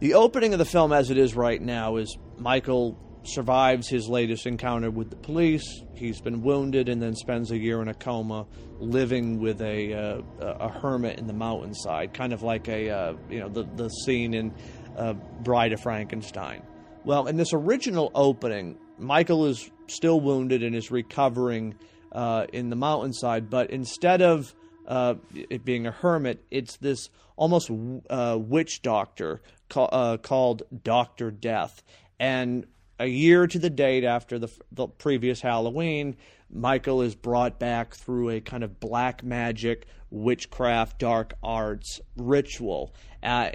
The 0.00 0.14
opening 0.14 0.52
of 0.52 0.58
the 0.58 0.64
film, 0.64 0.92
as 0.92 1.12
it 1.12 1.16
is 1.16 1.36
right 1.36 1.62
now, 1.62 1.94
is 1.94 2.18
Michael 2.36 2.98
survives 3.26 3.88
his 3.88 4.08
latest 4.08 4.46
encounter 4.46 4.90
with 4.90 5.10
the 5.10 5.16
police. 5.16 5.82
He's 5.94 6.20
been 6.20 6.42
wounded 6.42 6.88
and 6.88 7.00
then 7.00 7.14
spends 7.14 7.50
a 7.50 7.58
year 7.58 7.82
in 7.82 7.88
a 7.88 7.94
coma, 7.94 8.46
living 8.78 9.40
with 9.40 9.60
a 9.60 9.94
uh, 9.94 10.22
a 10.40 10.68
hermit 10.68 11.18
in 11.18 11.26
the 11.26 11.32
mountainside, 11.32 12.14
kind 12.14 12.32
of 12.32 12.42
like 12.42 12.68
a 12.68 12.90
uh, 12.90 13.14
you 13.28 13.40
know 13.40 13.48
the 13.48 13.64
the 13.76 13.88
scene 13.88 14.34
in 14.34 14.54
uh, 14.96 15.14
Bride 15.42 15.72
of 15.72 15.80
Frankenstein. 15.80 16.62
Well, 17.04 17.26
in 17.26 17.36
this 17.36 17.52
original 17.52 18.10
opening, 18.14 18.78
Michael 18.98 19.46
is 19.46 19.70
still 19.86 20.20
wounded 20.20 20.62
and 20.62 20.74
is 20.74 20.90
recovering 20.90 21.76
uh, 22.12 22.46
in 22.52 22.70
the 22.70 22.76
mountainside, 22.76 23.48
but 23.50 23.70
instead 23.70 24.22
of 24.22 24.54
uh, 24.86 25.14
it 25.34 25.64
being 25.64 25.86
a 25.86 25.92
hermit, 25.92 26.44
it's 26.50 26.76
this 26.78 27.10
almost 27.36 27.70
uh, 28.10 28.36
witch 28.40 28.82
doctor 28.82 29.40
ca- 29.68 30.16
called 30.18 30.62
Doctor 30.82 31.30
Death, 31.30 31.82
and 32.18 32.66
a 32.98 33.06
year 33.06 33.46
to 33.46 33.58
the 33.58 33.70
date 33.70 34.04
after 34.04 34.38
the, 34.38 34.48
the 34.72 34.86
previous 34.86 35.40
Halloween, 35.40 36.16
Michael 36.50 37.02
is 37.02 37.14
brought 37.14 37.58
back 37.58 37.94
through 37.94 38.30
a 38.30 38.40
kind 38.40 38.62
of 38.62 38.78
black 38.80 39.22
magic, 39.22 39.86
witchcraft, 40.10 40.98
dark 40.98 41.34
arts 41.42 42.00
ritual. 42.16 42.94
Uh, 43.22 43.50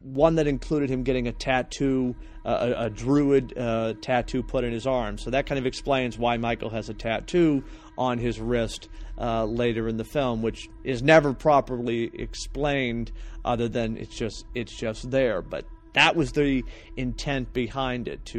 one 0.00 0.34
that 0.34 0.46
included 0.46 0.90
him 0.90 1.02
getting 1.02 1.28
a 1.28 1.32
tattoo, 1.32 2.14
uh, 2.44 2.74
a, 2.76 2.84
a, 2.84 2.90
druid 2.90 3.56
uh, 3.56 3.94
tattoo 4.02 4.42
put 4.42 4.62
in 4.62 4.72
his 4.72 4.86
arm. 4.86 5.16
So 5.16 5.30
that 5.30 5.46
kind 5.46 5.58
of 5.58 5.64
explains 5.64 6.18
why 6.18 6.36
Michael 6.36 6.70
has 6.70 6.90
a 6.90 6.94
tattoo 6.94 7.64
on 7.96 8.18
his 8.18 8.38
wrist 8.38 8.88
uh, 9.18 9.44
later 9.46 9.88
in 9.88 9.96
the 9.96 10.04
film, 10.04 10.42
which 10.42 10.68
is 10.84 11.02
never 11.02 11.32
properly 11.32 12.10
explained, 12.12 13.12
other 13.44 13.68
than 13.68 13.96
it's 13.96 14.14
just 14.14 14.44
it's 14.54 14.76
just 14.76 15.10
there. 15.10 15.40
But 15.40 15.64
that 15.94 16.14
was 16.14 16.32
the 16.32 16.64
intent 16.96 17.52
behind 17.52 18.06
it 18.06 18.24
to 18.26 18.38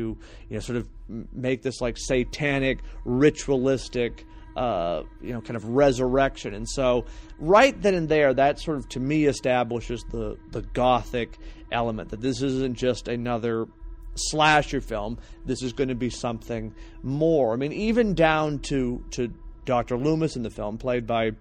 you 0.49 0.55
know 0.55 0.59
sort 0.59 0.77
of 0.77 0.87
make 1.33 1.61
this 1.61 1.81
like 1.81 1.97
satanic 1.97 2.79
ritualistic 3.03 4.25
uh, 4.55 5.03
you 5.21 5.33
know 5.33 5.41
kind 5.41 5.57
of 5.57 5.65
resurrection. 5.65 6.53
And 6.53 6.67
so 6.69 7.05
right 7.39 7.79
then 7.81 7.93
and 7.93 8.07
there 8.07 8.33
that 8.33 8.59
sort 8.59 8.77
of 8.77 8.87
to 8.89 8.99
me 8.99 9.25
establishes 9.25 10.03
the 10.11 10.37
the 10.51 10.61
gothic 10.61 11.37
element 11.71 12.09
that 12.09 12.21
this 12.21 12.41
isn't 12.41 12.75
just 12.77 13.07
another 13.07 13.67
slasher 14.15 14.79
film. 14.81 15.17
This 15.45 15.61
is 15.61 15.73
going 15.73 15.89
to 15.89 15.95
be 15.95 16.09
something 16.09 16.73
more. 17.03 17.53
I 17.53 17.57
mean 17.57 17.73
even 17.73 18.13
down 18.13 18.59
to 18.59 19.03
to 19.11 19.33
dr 19.65 19.97
loomis 19.97 20.35
in 20.35 20.43
the 20.43 20.49
film 20.51 20.77
played 20.77 21.07
by 21.07 21.31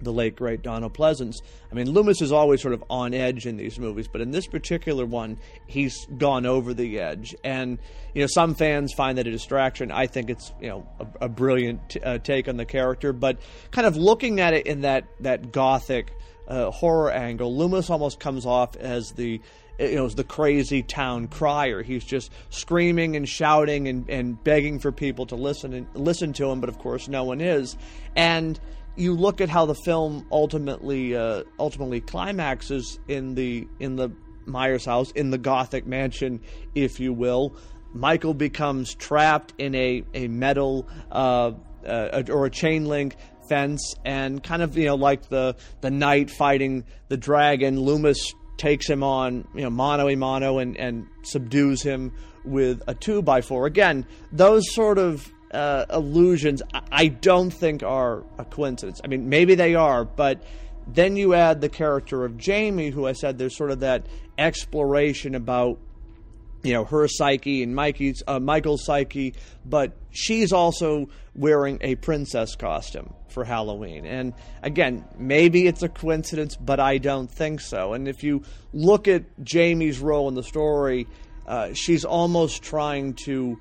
the 0.00 0.12
late 0.12 0.36
great 0.36 0.62
Donald 0.62 0.94
Pleasence. 0.94 1.36
I 1.70 1.74
mean, 1.74 1.90
Loomis 1.90 2.20
is 2.20 2.32
always 2.32 2.60
sort 2.62 2.74
of 2.74 2.84
on 2.90 3.14
edge 3.14 3.46
in 3.46 3.56
these 3.56 3.78
movies, 3.78 4.08
but 4.08 4.20
in 4.20 4.30
this 4.30 4.46
particular 4.46 5.06
one, 5.06 5.38
he's 5.66 6.06
gone 6.18 6.46
over 6.46 6.74
the 6.74 7.00
edge. 7.00 7.34
And 7.44 7.78
you 8.14 8.22
know, 8.22 8.28
some 8.28 8.54
fans 8.54 8.92
find 8.92 9.18
that 9.18 9.26
a 9.26 9.30
distraction. 9.30 9.90
I 9.90 10.06
think 10.06 10.30
it's 10.30 10.52
you 10.60 10.68
know 10.68 10.86
a, 11.00 11.26
a 11.26 11.28
brilliant 11.28 11.96
uh, 12.02 12.18
take 12.18 12.48
on 12.48 12.56
the 12.56 12.66
character, 12.66 13.12
but 13.12 13.38
kind 13.70 13.86
of 13.86 13.96
looking 13.96 14.40
at 14.40 14.54
it 14.54 14.66
in 14.66 14.82
that 14.82 15.04
that 15.20 15.52
gothic 15.52 16.12
uh, 16.48 16.70
horror 16.70 17.10
angle, 17.10 17.56
Loomis 17.56 17.90
almost 17.90 18.20
comes 18.20 18.46
off 18.46 18.76
as 18.76 19.12
the 19.12 19.40
you 19.78 19.96
know, 19.96 20.08
the 20.08 20.24
crazy 20.24 20.82
town 20.82 21.28
crier. 21.28 21.82
He's 21.82 22.04
just 22.04 22.32
screaming 22.50 23.16
and 23.16 23.28
shouting 23.28 23.88
and, 23.88 24.08
and 24.08 24.42
begging 24.42 24.78
for 24.78 24.92
people 24.92 25.26
to 25.26 25.36
listen 25.36 25.72
and 25.72 25.86
listen 25.94 26.32
to 26.34 26.50
him, 26.50 26.60
but 26.60 26.68
of 26.68 26.78
course 26.78 27.08
no 27.08 27.24
one 27.24 27.40
is. 27.40 27.76
And 28.14 28.58
you 28.96 29.14
look 29.14 29.40
at 29.40 29.48
how 29.48 29.66
the 29.66 29.74
film 29.74 30.26
ultimately 30.32 31.14
uh, 31.14 31.44
ultimately 31.58 32.00
climaxes 32.00 32.98
in 33.08 33.34
the 33.34 33.68
in 33.78 33.96
the 33.96 34.10
Myers 34.46 34.84
house 34.84 35.10
in 35.12 35.30
the 35.30 35.38
Gothic 35.38 35.86
mansion, 35.86 36.40
if 36.74 37.00
you 37.00 37.12
will. 37.12 37.56
Michael 37.92 38.34
becomes 38.34 38.94
trapped 38.94 39.54
in 39.58 39.74
a 39.74 40.02
a 40.14 40.28
metal 40.28 40.88
uh, 41.10 41.52
uh, 41.86 42.22
or 42.28 42.46
a 42.46 42.50
chain 42.50 42.86
link 42.86 43.16
fence, 43.48 43.94
and 44.04 44.42
kind 44.42 44.62
of 44.62 44.76
you 44.76 44.86
know 44.86 44.94
like 44.94 45.28
the 45.28 45.56
the 45.80 45.90
knight 45.90 46.30
fighting 46.30 46.84
the 47.08 47.16
dragon. 47.16 47.80
Loomis 47.80 48.34
takes 48.56 48.88
him 48.88 49.02
on 49.02 49.46
you 49.54 49.62
know 49.62 49.70
mano 49.70 50.08
a 50.08 50.16
mano 50.16 50.58
and 50.58 50.76
and 50.76 51.06
subdues 51.22 51.82
him 51.82 52.12
with 52.44 52.82
a 52.86 52.94
two 52.94 53.22
by 53.22 53.40
four. 53.40 53.66
Again, 53.66 54.06
those 54.32 54.62
sort 54.74 54.98
of 54.98 55.30
uh, 55.52 55.86
illusions, 55.90 56.62
I 56.90 57.08
don't 57.08 57.50
think 57.50 57.82
are 57.82 58.24
a 58.38 58.44
coincidence. 58.44 59.00
I 59.04 59.08
mean, 59.08 59.28
maybe 59.28 59.54
they 59.54 59.74
are, 59.74 60.04
but 60.04 60.42
then 60.86 61.16
you 61.16 61.34
add 61.34 61.60
the 61.60 61.68
character 61.68 62.24
of 62.24 62.36
Jamie, 62.36 62.90
who 62.90 63.06
I 63.06 63.12
said 63.12 63.38
there's 63.38 63.56
sort 63.56 63.70
of 63.70 63.80
that 63.80 64.06
exploration 64.38 65.34
about 65.34 65.78
you 66.62 66.72
know 66.72 66.84
her 66.84 67.06
psyche 67.06 67.62
and 67.62 67.74
Mikey's 67.74 68.22
uh, 68.26 68.40
Michael's 68.40 68.84
psyche, 68.84 69.34
but 69.64 69.96
she's 70.10 70.52
also 70.52 71.08
wearing 71.34 71.78
a 71.80 71.94
princess 71.96 72.56
costume 72.56 73.14
for 73.28 73.44
Halloween. 73.44 74.06
And 74.06 74.34
again, 74.62 75.04
maybe 75.18 75.66
it's 75.66 75.82
a 75.82 75.88
coincidence, 75.88 76.56
but 76.56 76.80
I 76.80 76.98
don't 76.98 77.30
think 77.30 77.60
so. 77.60 77.92
And 77.92 78.08
if 78.08 78.24
you 78.24 78.42
look 78.72 79.06
at 79.08 79.24
Jamie's 79.44 80.00
role 80.00 80.28
in 80.28 80.34
the 80.34 80.42
story, 80.42 81.06
uh, 81.46 81.72
she's 81.74 82.04
almost 82.04 82.62
trying 82.62 83.14
to 83.26 83.58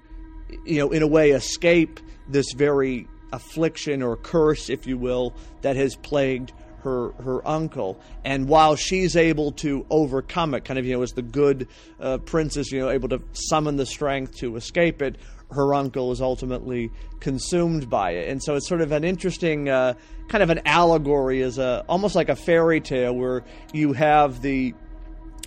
you 0.65 0.79
know, 0.79 0.91
in 0.91 1.01
a 1.01 1.07
way, 1.07 1.31
escape 1.31 1.99
this 2.27 2.51
very 2.53 3.07
affliction 3.31 4.01
or 4.01 4.15
curse, 4.17 4.69
if 4.69 4.87
you 4.87 4.97
will, 4.97 5.33
that 5.61 5.75
has 5.75 5.95
plagued 5.95 6.53
her 6.79 7.11
her 7.13 7.45
uncle. 7.47 7.99
And 8.23 8.47
while 8.47 8.75
she's 8.75 9.15
able 9.15 9.51
to 9.53 9.85
overcome 9.89 10.53
it, 10.53 10.65
kind 10.65 10.79
of 10.79 10.85
you 10.85 10.95
know, 10.95 11.01
as 11.01 11.11
the 11.11 11.21
good 11.21 11.67
uh, 11.99 12.19
princess, 12.19 12.71
you 12.71 12.79
know, 12.79 12.89
able 12.89 13.09
to 13.09 13.21
summon 13.33 13.75
the 13.75 13.85
strength 13.85 14.37
to 14.37 14.55
escape 14.55 15.01
it, 15.01 15.17
her 15.51 15.73
uncle 15.73 16.11
is 16.11 16.21
ultimately 16.21 16.91
consumed 17.19 17.89
by 17.89 18.11
it. 18.11 18.29
And 18.29 18.41
so 18.41 18.55
it's 18.55 18.67
sort 18.67 18.81
of 18.81 18.91
an 18.91 19.03
interesting 19.03 19.67
uh, 19.67 19.95
kind 20.27 20.43
of 20.43 20.49
an 20.49 20.61
allegory, 20.65 21.41
as 21.41 21.57
a 21.57 21.83
almost 21.89 22.15
like 22.15 22.29
a 22.29 22.35
fairy 22.35 22.81
tale 22.81 23.13
where 23.13 23.43
you 23.73 23.93
have 23.93 24.41
the 24.41 24.73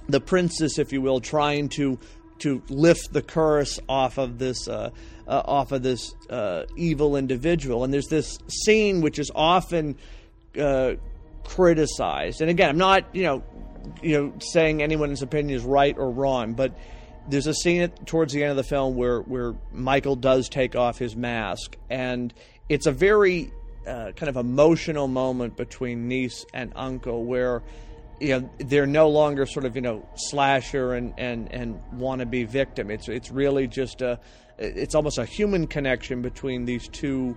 the 0.08 0.20
princess, 0.20 0.78
if 0.78 0.92
you 0.92 1.02
will, 1.02 1.20
trying 1.20 1.68
to 1.68 1.98
to 2.40 2.62
lift 2.68 3.12
the 3.12 3.22
curse 3.22 3.80
off 3.88 4.18
of 4.18 4.38
this 4.38 4.68
uh, 4.68 4.90
uh, 5.26 5.42
off 5.44 5.72
of 5.72 5.82
this 5.82 6.14
uh, 6.30 6.64
evil 6.76 7.16
individual. 7.16 7.84
And 7.84 7.92
there's 7.92 8.06
this 8.06 8.38
scene 8.48 9.00
which 9.00 9.18
is 9.18 9.30
often 9.34 9.96
uh, 10.58 10.94
criticized. 11.44 12.40
And 12.40 12.50
again, 12.50 12.70
I'm 12.70 12.78
not 12.78 13.14
you 13.14 13.22
know 13.24 13.42
you 14.02 14.20
know 14.20 14.32
saying 14.40 14.82
anyone's 14.82 15.22
opinion 15.22 15.56
is 15.56 15.64
right 15.64 15.96
or 15.96 16.10
wrong, 16.10 16.54
but 16.54 16.72
there's 17.28 17.46
a 17.46 17.54
scene 17.54 17.82
at, 17.82 18.06
towards 18.06 18.32
the 18.32 18.42
end 18.42 18.50
of 18.50 18.56
the 18.56 18.64
film 18.64 18.96
where 18.96 19.20
where 19.20 19.54
Michael 19.72 20.16
does 20.16 20.48
take 20.48 20.76
off 20.76 20.98
his 20.98 21.14
mask, 21.14 21.76
and 21.90 22.32
it's 22.68 22.86
a 22.86 22.92
very 22.92 23.52
uh, 23.86 24.12
kind 24.12 24.28
of 24.28 24.36
emotional 24.36 25.08
moment 25.08 25.56
between 25.56 26.08
niece 26.08 26.44
and 26.52 26.72
uncle 26.76 27.24
where 27.24 27.62
you 28.20 28.40
know 28.40 28.50
they're 28.58 28.86
no 28.86 29.08
longer 29.08 29.46
sort 29.46 29.64
of 29.64 29.76
you 29.76 29.82
know 29.82 30.08
slasher 30.14 30.94
and 30.94 31.14
and 31.18 31.52
and 31.52 31.80
wannabe 31.94 32.48
victim. 32.48 32.90
It's 32.90 33.08
it's 33.08 33.30
really 33.30 33.66
just 33.66 34.02
a 34.02 34.18
it's 34.58 34.94
almost 34.94 35.18
a 35.18 35.24
human 35.24 35.66
connection 35.66 36.22
between 36.22 36.64
these 36.64 36.88
two 36.88 37.36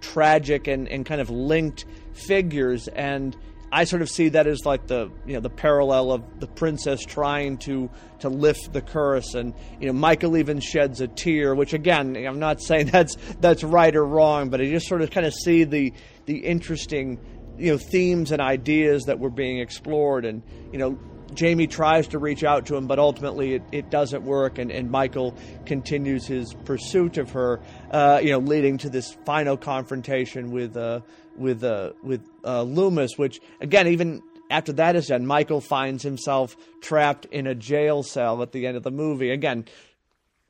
tragic 0.00 0.68
and, 0.68 0.88
and 0.88 1.04
kind 1.04 1.20
of 1.20 1.28
linked 1.30 1.84
figures 2.12 2.86
and 2.88 3.36
I 3.70 3.84
sort 3.84 4.02
of 4.02 4.08
see 4.08 4.30
that 4.30 4.46
as 4.46 4.64
like 4.64 4.86
the 4.86 5.10
you 5.26 5.34
know 5.34 5.40
the 5.40 5.50
parallel 5.50 6.12
of 6.12 6.40
the 6.40 6.46
princess 6.46 7.04
trying 7.04 7.58
to 7.58 7.90
to 8.20 8.28
lift 8.28 8.72
the 8.72 8.80
curse, 8.80 9.34
and 9.34 9.52
you 9.78 9.86
know 9.86 9.92
Michael 9.92 10.36
even 10.36 10.60
sheds 10.60 11.00
a 11.00 11.08
tear, 11.08 11.54
which 11.54 11.74
again 11.74 12.16
I'm 12.16 12.38
not 12.38 12.62
saying 12.62 12.86
that's 12.92 13.16
that's 13.40 13.62
right 13.62 13.94
or 13.94 14.04
wrong, 14.04 14.48
but 14.48 14.60
I 14.60 14.70
just 14.70 14.88
sort 14.88 15.02
of 15.02 15.10
kind 15.10 15.26
of 15.26 15.34
see 15.34 15.64
the 15.64 15.92
the 16.24 16.38
interesting 16.38 17.18
you 17.58 17.72
know 17.72 17.78
themes 17.78 18.32
and 18.32 18.40
ideas 18.40 19.04
that 19.04 19.18
were 19.18 19.30
being 19.30 19.58
explored 19.58 20.24
and 20.24 20.42
you 20.72 20.78
know 20.78 20.98
Jamie 21.34 21.66
tries 21.66 22.08
to 22.08 22.18
reach 22.18 22.42
out 22.42 22.66
to 22.66 22.76
him, 22.76 22.86
but 22.86 22.98
ultimately 22.98 23.54
it, 23.54 23.62
it 23.70 23.90
doesn't 23.90 24.22
work, 24.22 24.58
and, 24.58 24.72
and 24.72 24.90
Michael 24.90 25.34
continues 25.66 26.26
his 26.26 26.54
pursuit 26.64 27.18
of 27.18 27.30
her, 27.32 27.60
uh, 27.90 28.20
you 28.22 28.30
know, 28.30 28.38
leading 28.38 28.78
to 28.78 28.88
this 28.88 29.12
final 29.24 29.56
confrontation 29.56 30.50
with 30.50 30.76
uh, 30.76 31.00
with 31.36 31.62
uh, 31.62 31.92
with 32.02 32.26
uh, 32.44 32.62
Loomis, 32.62 33.18
which 33.18 33.40
again, 33.60 33.88
even 33.88 34.22
after 34.50 34.72
that 34.74 34.96
is 34.96 35.08
done, 35.08 35.26
Michael 35.26 35.60
finds 35.60 36.02
himself 36.02 36.56
trapped 36.80 37.26
in 37.26 37.46
a 37.46 37.54
jail 37.54 38.02
cell 38.02 38.42
at 38.42 38.52
the 38.52 38.66
end 38.66 38.76
of 38.76 38.82
the 38.82 38.90
movie. 38.90 39.30
Again, 39.30 39.66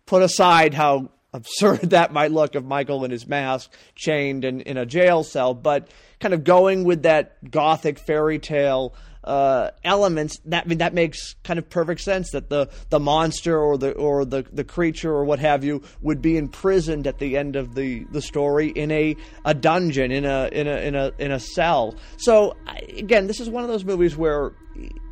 put 0.07 0.23
aside 0.23 0.75
how 0.75 1.11
absurd 1.33 1.81
that 1.91 2.13
might 2.13 2.33
look 2.33 2.55
of 2.55 2.65
Michael 2.65 3.05
in 3.05 3.11
his 3.11 3.27
mask 3.27 3.71
chained 3.95 4.45
in, 4.45 4.61
in 4.63 4.77
a 4.77 4.87
jail 4.87 5.25
cell, 5.25 5.55
but 5.55 5.89
kind 6.21 6.35
of 6.35 6.45
going 6.45 6.85
with 6.85 7.03
that 7.03 7.51
gothic 7.51 7.99
fairy 7.99 8.39
tale 8.39 8.95
uh, 9.25 9.71
elements 9.85 10.39
that 10.47 10.65
I 10.65 10.69
mean, 10.69 10.79
that 10.79 10.95
makes 10.95 11.35
kind 11.45 11.59
of 11.59 11.69
perfect 11.69 12.01
sense 12.01 12.31
that 12.31 12.49
the 12.49 12.71
the 12.89 12.99
monster 12.99 13.59
or 13.59 13.77
the 13.77 13.93
or 13.93 14.25
the 14.25 14.47
the 14.53 14.65
creature 14.65 15.13
or 15.13 15.25
what 15.25 15.39
have 15.39 15.65
you 15.65 15.83
would 16.01 16.23
be 16.23 16.39
imprisoned 16.39 17.07
at 17.07 17.19
the 17.19 17.37
end 17.37 17.55
of 17.55 17.75
the 17.75 18.05
the 18.11 18.23
story 18.23 18.69
in 18.69 18.91
a 18.91 19.17
a 19.45 19.53
dungeon 19.53 20.13
in 20.13 20.25
a 20.25 20.49
in 20.53 20.67
a 20.67 20.77
in 20.77 20.95
a 20.95 21.13
in 21.19 21.31
a 21.31 21.41
cell. 21.41 21.95
So 22.17 22.57
again, 22.97 23.27
this 23.27 23.39
is 23.39 23.51
one 23.51 23.65
of 23.65 23.69
those 23.69 23.85
movies 23.85 24.17
where 24.17 24.53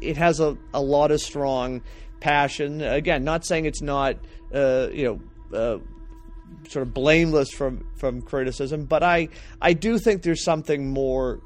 it 0.00 0.16
has 0.16 0.40
a, 0.40 0.56
a 0.72 0.80
lot 0.80 1.10
of 1.10 1.20
strong 1.20 1.82
passion. 2.20 2.80
Again, 2.80 3.22
not 3.22 3.44
saying 3.44 3.66
it's 3.66 3.82
not 3.82 4.16
uh, 4.54 4.88
you 4.92 5.20
know 5.52 5.56
uh, 5.58 5.78
sort 6.68 6.86
of 6.86 6.94
blameless 6.94 7.50
from 7.50 7.86
from 7.96 8.22
criticism, 8.22 8.84
but 8.84 9.02
I 9.02 9.28
I 9.60 9.72
do 9.72 9.98
think 9.98 10.22
there's 10.22 10.44
something 10.44 10.90
more 10.90 11.40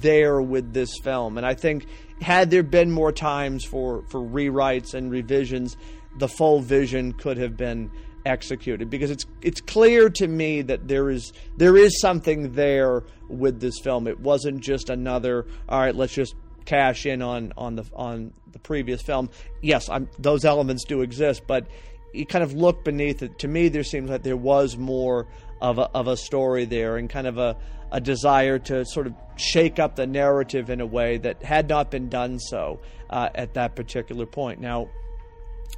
there 0.00 0.40
with 0.40 0.72
this 0.72 0.90
film, 1.02 1.36
and 1.36 1.46
I 1.46 1.54
think 1.54 1.86
had 2.20 2.50
there 2.50 2.62
been 2.62 2.90
more 2.90 3.12
times 3.12 3.64
for 3.64 4.02
for 4.08 4.20
rewrites 4.20 4.94
and 4.94 5.10
revisions, 5.10 5.76
the 6.18 6.28
full 6.28 6.60
vision 6.60 7.12
could 7.12 7.38
have 7.38 7.56
been 7.56 7.90
executed 8.26 8.90
because 8.90 9.10
it's 9.10 9.24
it's 9.40 9.60
clear 9.60 10.10
to 10.10 10.28
me 10.28 10.62
that 10.62 10.86
there 10.88 11.10
is 11.10 11.32
there 11.56 11.76
is 11.76 12.00
something 12.00 12.52
there 12.52 13.04
with 13.28 13.60
this 13.60 13.78
film. 13.82 14.06
It 14.06 14.20
wasn't 14.20 14.60
just 14.60 14.90
another 14.90 15.46
all 15.68 15.80
right, 15.80 15.94
let's 15.94 16.12
just 16.12 16.34
cash 16.64 17.06
in 17.06 17.22
on 17.22 17.52
on 17.56 17.76
the 17.76 17.84
on 17.94 18.32
the 18.52 18.58
previous 18.58 19.02
film. 19.02 19.30
Yes, 19.62 19.88
I'm, 19.88 20.08
those 20.18 20.44
elements 20.44 20.84
do 20.84 21.02
exist, 21.02 21.42
but 21.46 21.66
you 22.12 22.26
kind 22.26 22.42
of 22.42 22.52
look 22.52 22.84
beneath 22.84 23.22
it. 23.22 23.38
To 23.40 23.48
me, 23.48 23.68
there 23.68 23.84
seems 23.84 24.10
like 24.10 24.22
there 24.22 24.36
was 24.36 24.76
more 24.76 25.26
of 25.60 25.78
a, 25.78 25.90
of 25.90 26.08
a 26.08 26.16
story 26.16 26.64
there 26.64 26.96
and 26.96 27.08
kind 27.08 27.26
of 27.26 27.38
a, 27.38 27.56
a 27.92 28.00
desire 28.00 28.58
to 28.58 28.84
sort 28.84 29.06
of 29.06 29.14
shake 29.36 29.78
up 29.78 29.96
the 29.96 30.06
narrative 30.06 30.70
in 30.70 30.80
a 30.80 30.86
way 30.86 31.18
that 31.18 31.42
had 31.42 31.68
not 31.68 31.90
been 31.90 32.08
done 32.08 32.38
so 32.38 32.80
uh, 33.10 33.28
at 33.34 33.54
that 33.54 33.76
particular 33.76 34.26
point. 34.26 34.60
Now, 34.60 34.88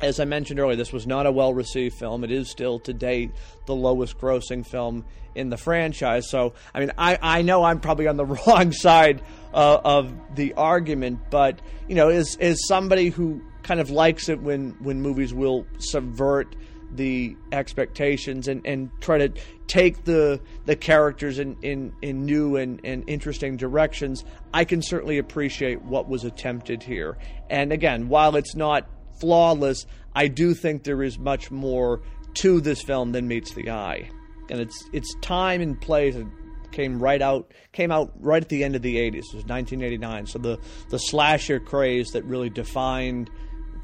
as 0.01 0.18
I 0.18 0.25
mentioned 0.25 0.59
earlier, 0.59 0.77
this 0.77 0.92
was 0.92 1.07
not 1.07 1.27
a 1.27 1.33
well 1.33 1.55
received 1.55 1.97
film. 1.97 2.25
It 2.25 2.33
is 2.33 2.51
still 2.51 2.81
to 2.81 2.92
date 2.92 3.31
the 3.66 3.75
lowest 3.75 4.18
grossing 4.18 4.66
film 4.66 5.05
in 5.35 5.49
the 5.49 5.57
franchise. 5.57 6.29
So, 6.29 6.55
I 6.75 6.81
mean, 6.81 6.92
I, 6.99 7.18
I 7.21 7.42
know 7.42 7.62
I'm 7.62 7.81
probably 7.81 8.09
on 8.09 8.16
the 8.16 8.25
wrong 8.47 8.73
side 8.73 9.23
uh, 9.55 9.79
of 9.85 10.12
the 10.35 10.55
argument, 10.55 11.21
but, 11.31 11.61
you 11.88 11.95
know, 11.95 12.09
as, 12.09 12.37
as 12.37 12.59
somebody 12.66 13.09
who 13.09 13.42
kind 13.62 13.81
of 13.81 13.90
likes 13.90 14.29
it 14.29 14.40
when, 14.40 14.70
when 14.81 15.01
movies 15.01 15.33
will 15.33 15.66
subvert 15.79 16.55
the 16.94 17.37
expectations 17.53 18.48
and, 18.48 18.66
and 18.66 18.90
try 19.01 19.18
to 19.18 19.33
take 19.66 20.05
the 20.05 20.40
the 20.66 20.77
characters 20.77 21.38
in, 21.38 21.57
in, 21.62 21.92
in 22.03 22.27
new 22.27 22.57
and, 22.57 22.81
and 22.85 23.05
interesting 23.09 23.57
directions, 23.57 24.25
I 24.53 24.64
can 24.64 24.83
certainly 24.83 25.18
appreciate 25.18 25.83
what 25.83 26.09
was 26.09 26.25
attempted 26.25 26.83
here. 26.83 27.16
And 27.48 27.72
again, 27.72 28.09
while 28.09 28.37
it's 28.37 28.55
not 28.55 28.87
flawless, 29.20 29.87
I 30.14 30.29
do 30.29 30.53
think 30.55 30.85
there 30.85 31.03
is 31.03 31.18
much 31.18 31.51
more 31.51 32.03
to 32.35 32.61
this 32.61 32.83
film 32.83 33.12
than 33.12 33.29
meets 33.29 33.55
the 33.55 33.70
eye. 33.70 34.11
And 34.51 34.61
it's 34.61 34.85
it's 34.92 35.14
time 35.22 35.61
and 35.61 35.81
place 35.81 36.14
It 36.14 36.27
came 36.72 36.98
right 36.98 37.22
out 37.22 37.51
came 37.72 37.90
out 37.90 38.12
right 38.20 38.42
at 38.42 38.48
the 38.48 38.64
end 38.64 38.77
of 38.77 38.83
the 38.83 38.96
80s. 38.96 39.14
It 39.14 39.35
was 39.35 39.46
1989. 39.46 40.27
So 40.27 40.38
the 40.38 40.59
the 40.90 40.98
slasher 40.98 41.61
craze 41.61 42.11
that 42.11 42.25
really 42.25 42.51
defined 42.51 43.31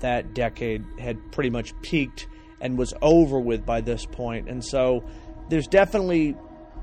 that 0.00 0.34
decade 0.34 0.84
had 0.98 1.32
pretty 1.32 1.50
much 1.50 1.78
peaked 1.82 2.28
and 2.60 2.76
was 2.76 2.92
over 3.02 3.38
with 3.38 3.64
by 3.64 3.80
this 3.80 4.04
point. 4.04 4.48
And 4.48 4.64
so 4.64 5.04
there's 5.48 5.66
definitely 5.66 6.36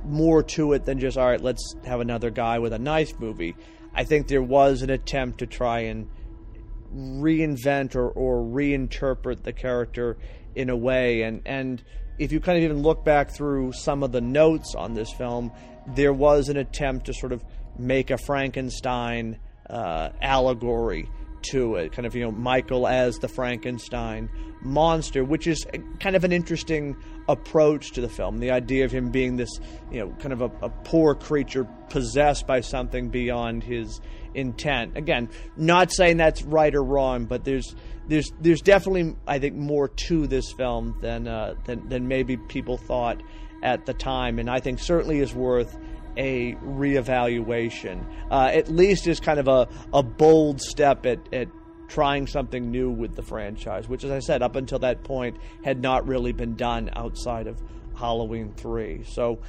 more 0.06 0.43
to 0.43 0.73
it 0.73 0.86
than 0.86 0.99
just 0.99 1.17
all 1.17 1.28
right, 1.28 1.41
let's 1.41 1.75
have 1.86 1.99
another 1.99 2.30
guy 2.30 2.60
with 2.60 2.73
a 2.73 2.80
knife 2.80 3.19
movie. 3.19 3.56
I 3.93 4.04
think 4.04 4.28
there 4.28 4.43
was 4.43 4.82
an 4.82 4.89
attempt 4.89 5.39
to 5.39 5.47
try 5.47 5.82
and 5.82 6.10
reinvent 6.93 7.95
or, 7.95 8.10
or 8.10 8.43
reinterpret 8.43 9.43
the 9.43 9.54
character 9.54 10.17
in 10.56 10.69
a 10.69 10.78
way 10.78 11.23
and 11.23 11.41
and 11.45 11.84
if 12.17 12.32
you 12.32 12.39
kind 12.39 12.58
of 12.58 12.63
even 12.63 12.82
look 12.82 13.04
back 13.04 13.32
through 13.32 13.73
some 13.73 14.04
of 14.04 14.12
the 14.12 14.21
notes 14.21 14.73
on 14.75 14.93
this 14.93 15.12
film, 15.12 15.51
there 15.88 16.13
was 16.13 16.49
an 16.49 16.58
attempt 16.58 17.08
to 17.08 17.13
sort 17.13 17.32
of 17.34 17.43
make 17.78 18.10
a 18.10 18.17
Frankenstein 18.17 19.39
uh, 19.69 20.10
allegory 20.21 21.10
to 21.51 21.75
it, 21.75 21.91
kind 21.91 22.05
of 22.05 22.15
you 22.15 22.23
know 22.23 22.31
Michael 22.31 22.88
as 22.88 23.19
the 23.19 23.27
Frankenstein 23.27 24.29
monster, 24.62 25.23
which 25.23 25.47
is 25.47 25.65
kind 25.99 26.15
of 26.15 26.23
an 26.23 26.31
interesting 26.31 26.95
approach 27.27 27.91
to 27.93 28.01
the 28.01 28.10
film. 28.10 28.39
The 28.39 28.51
idea 28.51 28.86
of 28.86 28.91
him 28.91 29.12
being 29.12 29.38
this 29.38 29.60
you 29.91 29.99
know 29.99 30.15
kind 30.19 30.34
of 30.34 30.41
a, 30.41 30.51
a 30.62 30.69
poor 30.69 31.15
creature 31.15 31.65
possessed 31.89 32.47
by 32.47 32.62
something 32.62 33.10
beyond 33.10 33.63
his 33.63 34.01
intent. 34.34 34.97
Again, 34.97 35.29
not 35.55 35.91
saying 35.91 36.17
that's 36.17 36.43
right 36.43 36.73
or 36.73 36.84
wrong, 36.84 37.25
but 37.25 37.43
there's 37.43 37.75
there's 38.08 38.31
there's 38.39 38.62
definitely 38.62 39.15
I 39.27 39.39
think 39.39 39.55
more 39.55 39.88
to 39.88 40.27
this 40.27 40.51
film 40.51 40.97
than 41.01 41.27
uh, 41.27 41.55
than 41.65 41.88
than 41.89 42.08
maybe 42.08 42.38
people 42.38 42.77
thought 42.77 43.21
at 43.63 43.86
the 43.86 43.93
time, 43.93 44.39
and 44.39 44.49
I 44.49 44.60
think 44.60 44.79
certainly 44.79 45.19
is 45.19 45.34
worth 45.34 45.75
a 46.17 46.54
reevaluation. 46.56 48.06
Uh, 48.30 48.49
at 48.54 48.69
least 48.69 49.08
is 49.08 49.19
kind 49.19 49.39
of 49.39 49.47
a, 49.47 49.67
a 49.93 50.04
bold 50.04 50.62
step 50.62 51.06
at, 51.06 51.19
at 51.34 51.47
trying 51.88 52.28
something 52.28 52.71
new 52.71 52.89
with 52.89 53.15
the 53.15 53.21
franchise, 53.21 53.88
which, 53.88 54.04
as 54.04 54.12
I 54.12 54.19
said, 54.19 54.41
up 54.41 54.56
until 54.56 54.80
that 54.80 55.04
point 55.04 55.38
had 55.63 55.82
not 55.82 56.08
really 56.08 56.32
been 56.32 56.56
done 56.56 56.89
outside 56.95 57.47
of 57.47 57.62
Halloween 57.95 58.54
3. 58.56 59.04
So 59.04 59.39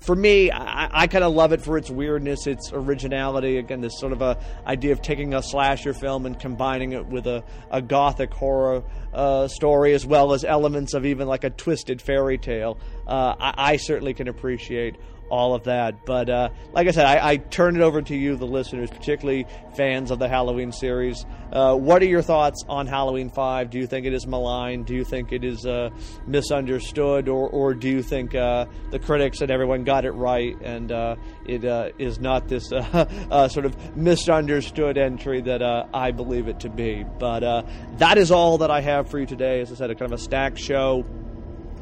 for 0.00 0.14
me, 0.14 0.50
I, 0.50 1.02
I 1.02 1.06
kind 1.06 1.24
of 1.24 1.34
love 1.34 1.52
it 1.52 1.62
for 1.62 1.78
its 1.78 1.90
weirdness, 1.90 2.46
its 2.46 2.70
originality. 2.72 3.58
Again, 3.58 3.80
this 3.80 3.98
sort 3.98 4.12
of 4.12 4.22
a 4.22 4.38
idea 4.66 4.92
of 4.92 5.02
taking 5.02 5.34
a 5.34 5.42
slasher 5.42 5.94
film 5.94 6.26
and 6.26 6.38
combining 6.38 6.92
it 6.92 7.06
with 7.06 7.26
a, 7.26 7.42
a 7.70 7.80
gothic 7.80 8.32
horror 8.32 8.84
uh, 9.12 9.48
story, 9.48 9.94
as 9.94 10.06
well 10.06 10.32
as 10.32 10.44
elements 10.44 10.94
of 10.94 11.06
even 11.06 11.26
like 11.26 11.44
a 11.44 11.50
twisted 11.50 12.02
fairy 12.02 12.38
tale. 12.38 12.78
Uh, 13.06 13.34
I, 13.38 13.54
I 13.72 13.76
certainly 13.76 14.14
can 14.14 14.28
appreciate 14.28 14.96
all 15.28 15.54
of 15.54 15.64
that. 15.64 16.04
But 16.04 16.28
uh, 16.28 16.48
like 16.72 16.88
I 16.88 16.90
said, 16.90 17.06
I, 17.06 17.30
I, 17.30 17.36
turn 17.36 17.76
it 17.76 17.82
over 17.82 18.02
to 18.02 18.14
you, 18.14 18.36
the 18.36 18.46
listeners, 18.46 18.90
particularly 18.90 19.46
fans 19.76 20.10
of 20.10 20.18
the 20.18 20.28
Halloween 20.28 20.72
series. 20.72 21.24
Uh, 21.52 21.74
what 21.74 22.02
are 22.02 22.06
your 22.06 22.22
thoughts 22.22 22.64
on 22.68 22.86
Halloween 22.86 23.30
5? 23.30 23.70
Do 23.70 23.78
you 23.78 23.86
think 23.86 24.06
it 24.06 24.12
is 24.12 24.26
maligned? 24.26 24.86
Do 24.86 24.94
you 24.94 25.04
think 25.04 25.32
it 25.32 25.44
is 25.44 25.66
uh, 25.66 25.90
misunderstood? 26.26 27.28
Or, 27.28 27.48
or 27.48 27.74
do 27.74 27.88
you 27.88 28.02
think 28.02 28.34
uh, 28.34 28.66
the 28.90 28.98
critics 28.98 29.40
and 29.40 29.50
everyone 29.50 29.84
got 29.84 30.04
it 30.04 30.12
right 30.12 30.56
and 30.62 30.90
uh, 30.90 31.16
it 31.44 31.64
uh, 31.64 31.90
is 31.98 32.18
not 32.18 32.48
this 32.48 32.68
sort 32.68 33.64
of 33.64 33.96
misunderstood 33.96 34.98
entry 34.98 35.40
that 35.42 35.62
I 35.62 36.10
believe 36.10 36.48
it 36.48 36.60
to 36.60 36.68
be? 36.68 37.04
But 37.18 37.66
that 37.98 38.18
is 38.18 38.30
all 38.30 38.58
that 38.58 38.70
I 38.70 38.80
have 38.80 39.10
for 39.10 39.18
you 39.18 39.26
today. 39.26 39.60
As 39.60 39.70
I 39.72 39.76
said, 39.76 39.90
a 39.90 39.94
kind 39.94 40.12
of 40.12 40.18
a 40.18 40.22
stacked 40.22 40.58
show 40.58 41.04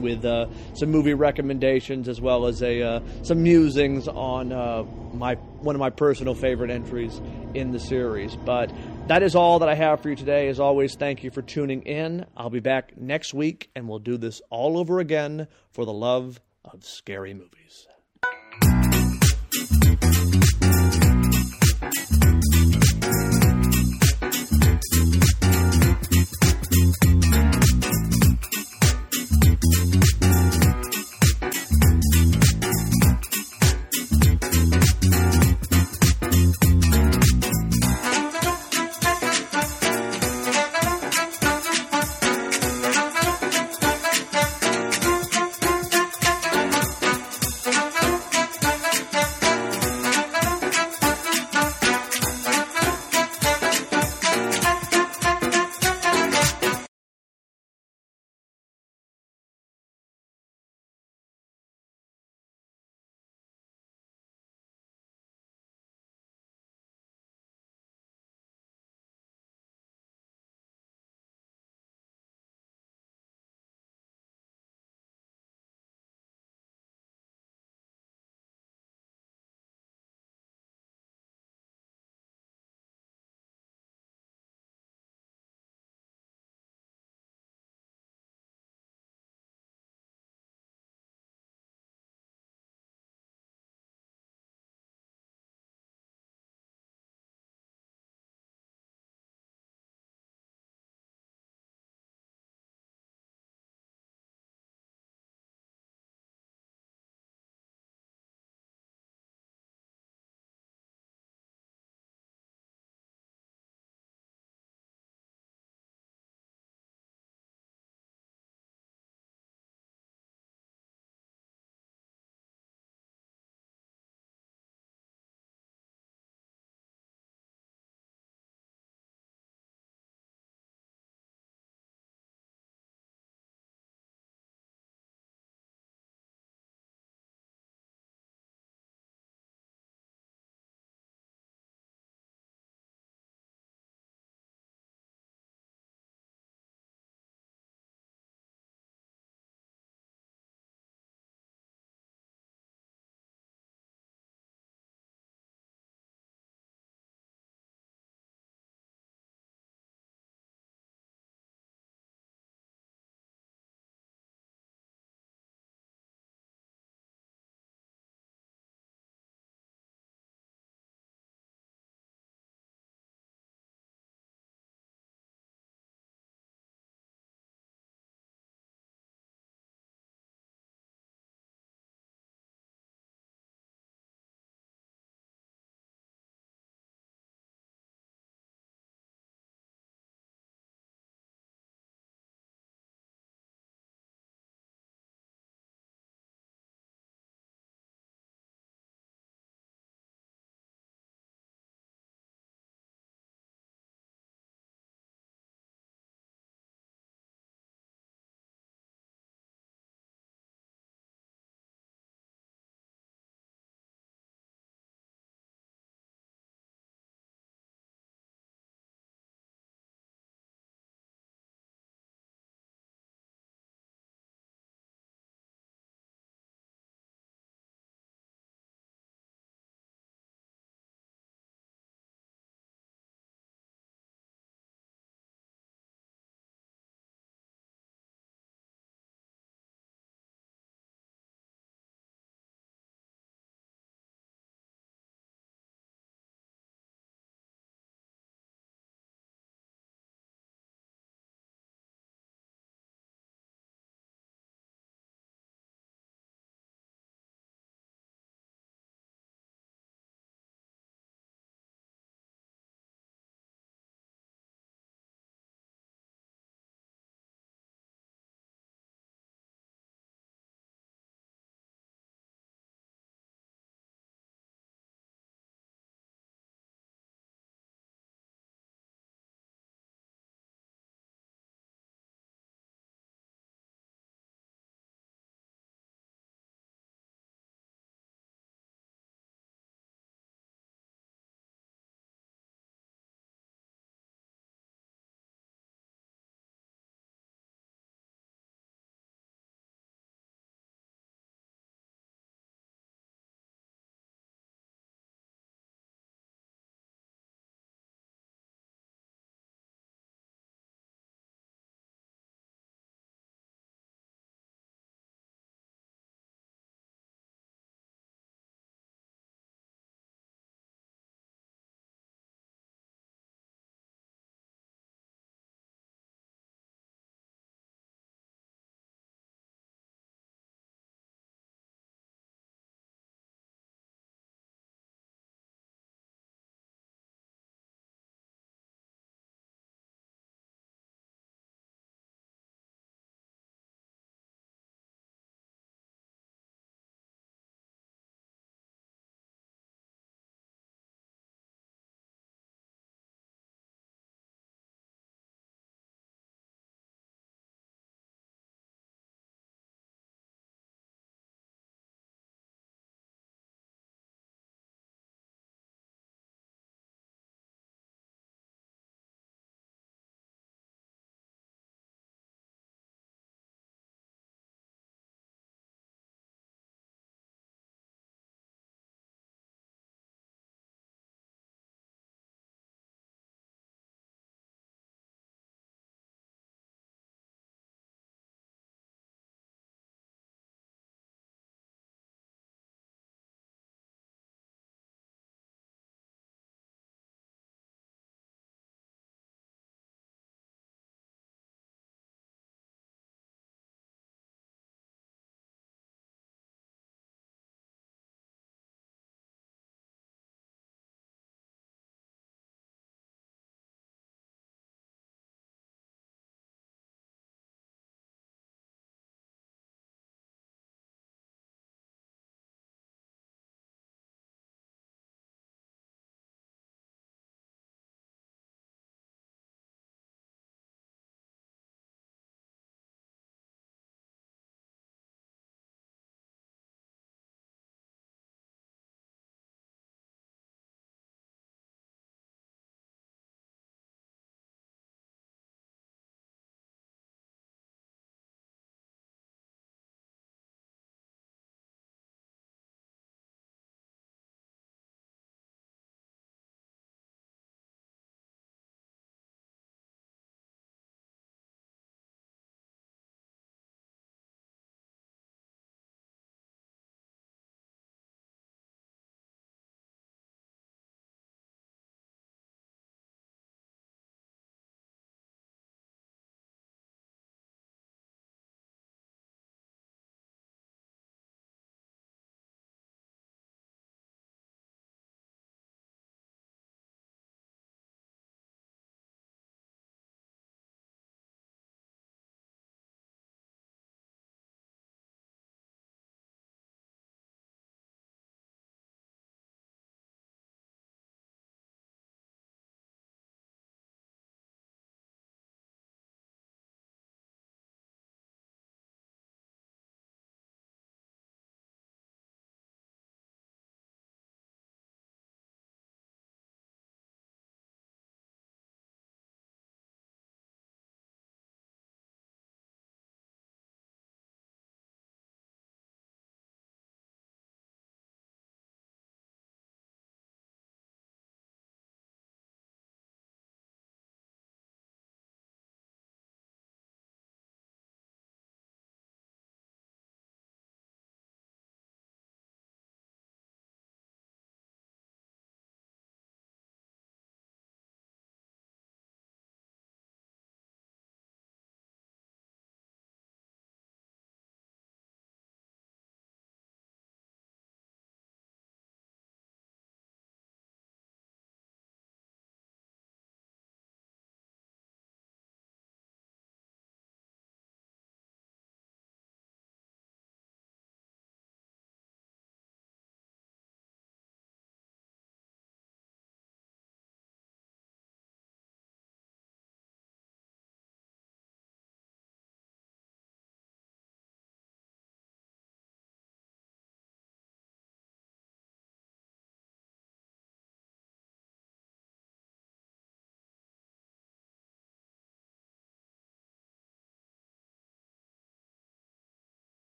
with 0.00 0.24
uh, 0.24 0.46
some 0.74 0.90
movie 0.90 1.14
recommendations 1.14 2.08
as 2.08 2.20
well 2.20 2.46
as 2.46 2.62
a 2.62 2.82
uh, 2.82 3.00
some 3.22 3.42
musings 3.42 4.08
on 4.08 4.52
uh, 4.52 4.84
my 5.12 5.34
one 5.34 5.74
of 5.74 5.80
my 5.80 5.90
personal 5.90 6.34
favorite 6.34 6.70
entries 6.70 7.20
in 7.54 7.72
the 7.72 7.80
series. 7.80 8.36
But 8.36 8.72
that 9.08 9.22
is 9.22 9.34
all 9.34 9.58
that 9.60 9.68
I 9.68 9.74
have 9.74 10.00
for 10.00 10.10
you 10.10 10.16
today. 10.16 10.48
As 10.48 10.60
always, 10.60 10.94
thank 10.94 11.24
you 11.24 11.30
for 11.30 11.42
tuning 11.42 11.82
in. 11.82 12.26
I'll 12.36 12.50
be 12.50 12.60
back 12.60 12.96
next 12.96 13.34
week 13.34 13.70
and 13.74 13.88
we'll 13.88 13.98
do 13.98 14.16
this 14.16 14.40
all 14.50 14.78
over 14.78 15.00
again 15.00 15.48
for 15.72 15.84
the 15.84 15.92
love 15.92 16.40
of 16.64 16.84
scary 16.84 17.34
movies. 17.34 17.57